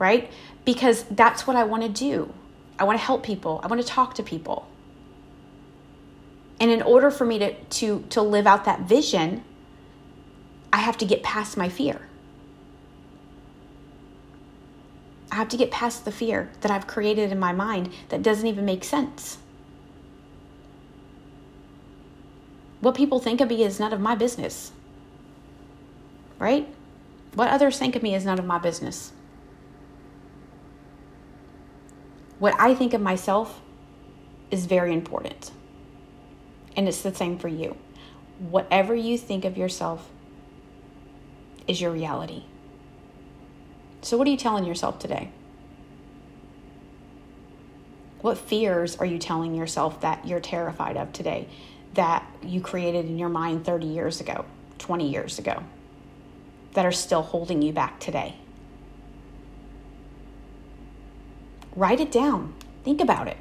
right? 0.00 0.28
Because 0.64 1.04
that's 1.04 1.46
what 1.46 1.54
I 1.54 1.62
want 1.62 1.84
to 1.84 1.88
do. 1.88 2.34
I 2.76 2.82
want 2.82 2.98
to 2.98 3.04
help 3.04 3.22
people, 3.22 3.60
I 3.62 3.68
want 3.68 3.82
to 3.82 3.86
talk 3.86 4.14
to 4.14 4.24
people. 4.24 4.66
And 6.58 6.72
in 6.72 6.82
order 6.82 7.12
for 7.12 7.24
me 7.24 7.38
to, 7.38 7.54
to, 7.54 8.04
to 8.10 8.20
live 8.20 8.48
out 8.48 8.64
that 8.64 8.80
vision, 8.80 9.44
I 10.72 10.78
have 10.78 10.98
to 10.98 11.04
get 11.04 11.22
past 11.22 11.56
my 11.56 11.68
fear. 11.68 12.08
I 15.30 15.36
have 15.36 15.48
to 15.48 15.56
get 15.56 15.70
past 15.70 16.04
the 16.04 16.12
fear 16.12 16.50
that 16.60 16.70
I've 16.70 16.86
created 16.86 17.32
in 17.32 17.38
my 17.38 17.52
mind 17.52 17.90
that 18.08 18.22
doesn't 18.22 18.46
even 18.46 18.64
make 18.64 18.84
sense. 18.84 19.38
What 22.80 22.94
people 22.94 23.18
think 23.18 23.40
of 23.40 23.48
me 23.48 23.64
is 23.64 23.80
none 23.80 23.92
of 23.92 24.00
my 24.00 24.14
business. 24.14 24.70
Right? 26.38 26.68
What 27.34 27.48
others 27.48 27.78
think 27.78 27.96
of 27.96 28.02
me 28.02 28.14
is 28.14 28.24
none 28.24 28.38
of 28.38 28.44
my 28.44 28.58
business. 28.58 29.12
What 32.38 32.54
I 32.60 32.74
think 32.74 32.92
of 32.92 33.00
myself 33.00 33.60
is 34.50 34.66
very 34.66 34.92
important. 34.92 35.50
And 36.76 36.86
it's 36.86 37.02
the 37.02 37.14
same 37.14 37.38
for 37.38 37.48
you. 37.48 37.76
Whatever 38.38 38.94
you 38.94 39.16
think 39.16 39.44
of 39.44 39.56
yourself 39.56 40.10
is 41.66 41.80
your 41.80 41.90
reality. 41.90 42.44
So, 44.04 44.18
what 44.18 44.28
are 44.28 44.30
you 44.30 44.36
telling 44.36 44.66
yourself 44.66 44.98
today? 44.98 45.30
What 48.20 48.36
fears 48.36 48.96
are 48.96 49.06
you 49.06 49.18
telling 49.18 49.54
yourself 49.54 50.02
that 50.02 50.26
you're 50.26 50.40
terrified 50.40 50.98
of 50.98 51.14
today 51.14 51.48
that 51.94 52.26
you 52.42 52.60
created 52.60 53.06
in 53.06 53.18
your 53.18 53.30
mind 53.30 53.64
30 53.64 53.86
years 53.86 54.20
ago, 54.20 54.44
20 54.76 55.08
years 55.08 55.38
ago, 55.38 55.62
that 56.74 56.84
are 56.84 56.92
still 56.92 57.22
holding 57.22 57.62
you 57.62 57.72
back 57.72 57.98
today? 57.98 58.36
Write 61.74 62.00
it 62.00 62.12
down. 62.12 62.52
Think 62.84 63.00
about 63.00 63.26
it. 63.26 63.38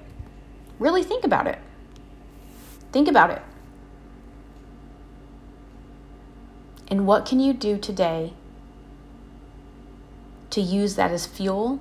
Really 0.79 1.03
think 1.03 1.25
about 1.25 1.45
it. 1.45 1.59
Think 2.93 3.09
about 3.09 3.31
it. 3.31 3.41
And 6.87 7.05
what 7.05 7.25
can 7.25 7.41
you 7.41 7.51
do 7.51 7.77
today 7.77 8.31
to 10.53 10.61
use 10.61 10.95
that 10.95 11.11
as 11.11 11.25
fuel 11.25 11.79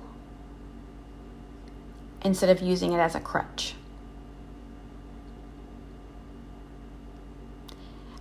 instead 2.23 2.49
of 2.49 2.61
using 2.61 2.93
it 2.93 2.97
as 2.97 3.13
a 3.15 3.19
crutch? 3.19 3.75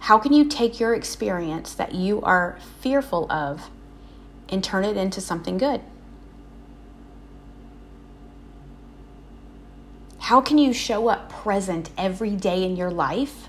How 0.00 0.18
can 0.18 0.32
you 0.32 0.44
take 0.44 0.78
your 0.78 0.94
experience 0.94 1.72
that 1.74 1.94
you 1.94 2.20
are 2.22 2.58
fearful 2.80 3.30
of 3.32 3.70
and 4.48 4.62
turn 4.62 4.84
it 4.84 4.96
into 4.96 5.20
something 5.20 5.56
good? 5.56 5.80
How 10.18 10.40
can 10.40 10.58
you 10.58 10.72
show 10.72 11.08
up 11.08 11.30
present 11.30 11.90
every 11.96 12.36
day 12.36 12.64
in 12.64 12.76
your 12.76 12.90
life 12.90 13.48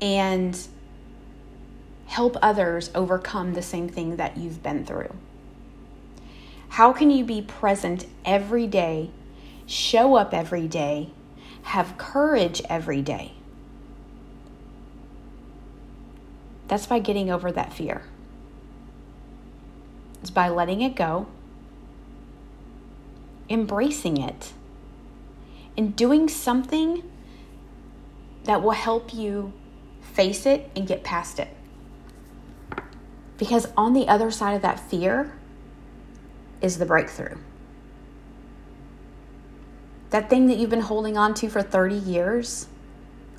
and 0.00 0.58
help 2.10 2.36
others 2.42 2.90
overcome 2.92 3.54
the 3.54 3.62
same 3.62 3.88
thing 3.88 4.16
that 4.16 4.36
you've 4.36 4.60
been 4.64 4.84
through? 4.84 5.14
How 6.70 6.92
can 6.92 7.08
you 7.08 7.24
be 7.24 7.40
present 7.40 8.04
every 8.24 8.66
day, 8.66 9.10
show 9.64 10.16
up 10.16 10.34
every 10.34 10.66
day, 10.66 11.10
have 11.62 11.96
courage 11.98 12.60
every 12.68 13.00
day? 13.00 13.34
That's 16.66 16.88
by 16.88 16.98
getting 16.98 17.30
over 17.30 17.52
that 17.52 17.72
fear. 17.72 18.02
It's 20.20 20.30
by 20.30 20.48
letting 20.48 20.80
it 20.80 20.96
go, 20.96 21.28
embracing 23.48 24.16
it, 24.16 24.52
and 25.76 25.94
doing 25.94 26.28
something 26.28 27.04
that 28.44 28.62
will 28.62 28.72
help 28.72 29.14
you 29.14 29.52
face 30.00 30.44
it 30.44 30.68
and 30.74 30.88
get 30.88 31.04
past 31.04 31.38
it. 31.38 31.56
Because 33.40 33.68
on 33.74 33.94
the 33.94 34.06
other 34.06 34.30
side 34.30 34.54
of 34.54 34.60
that 34.60 34.78
fear 34.78 35.32
is 36.60 36.76
the 36.76 36.84
breakthrough. 36.84 37.38
That 40.10 40.28
thing 40.28 40.46
that 40.48 40.58
you've 40.58 40.68
been 40.68 40.82
holding 40.82 41.16
on 41.16 41.32
to 41.34 41.48
for 41.48 41.62
30 41.62 41.94
years, 41.94 42.66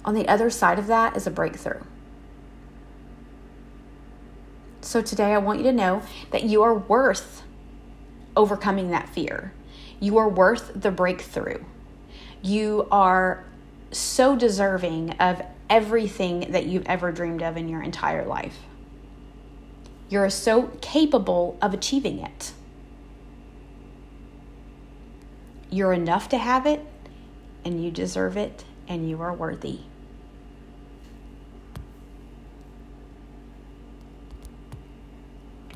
on 0.04 0.16
the 0.16 0.28
other 0.28 0.50
side 0.50 0.80
of 0.80 0.88
that 0.88 1.16
is 1.16 1.28
a 1.28 1.32
breakthrough. 1.32 1.82
So 4.82 5.04
today 5.04 5.34
I 5.34 5.38
want 5.38 5.60
you 5.60 5.66
to 5.66 5.72
know 5.72 6.02
that 6.32 6.46
you 6.46 6.64
are 6.64 6.74
worth 6.74 7.44
overcoming 8.36 8.90
that 8.90 9.08
fear. 9.08 9.54
You 10.00 10.18
are 10.18 10.28
worth 10.28 10.72
the 10.74 10.90
breakthrough. 10.90 11.64
You 12.42 12.88
are 12.90 13.46
so 13.92 14.36
deserving 14.36 15.12
of 15.20 15.44
everything 15.70 16.52
that 16.54 16.66
you've 16.66 16.88
ever 16.88 17.12
dreamed 17.12 17.44
of 17.44 17.56
in 17.56 17.70
your 17.70 17.84
entire 17.84 18.26
life. 18.26 18.58
You're 20.12 20.30
so 20.30 20.64
capable 20.82 21.58
of 21.62 21.74
achieving 21.74 22.20
it. 22.20 22.52
You're 25.70 25.94
enough 25.94 26.28
to 26.30 26.38
have 26.38 26.66
it, 26.66 26.86
and 27.64 27.82
you 27.82 27.92
deserve 27.92 28.36
it, 28.36 28.66
and 28.90 29.10
you 29.10 29.22
are 29.22 29.34
worthy. 29.34 29.80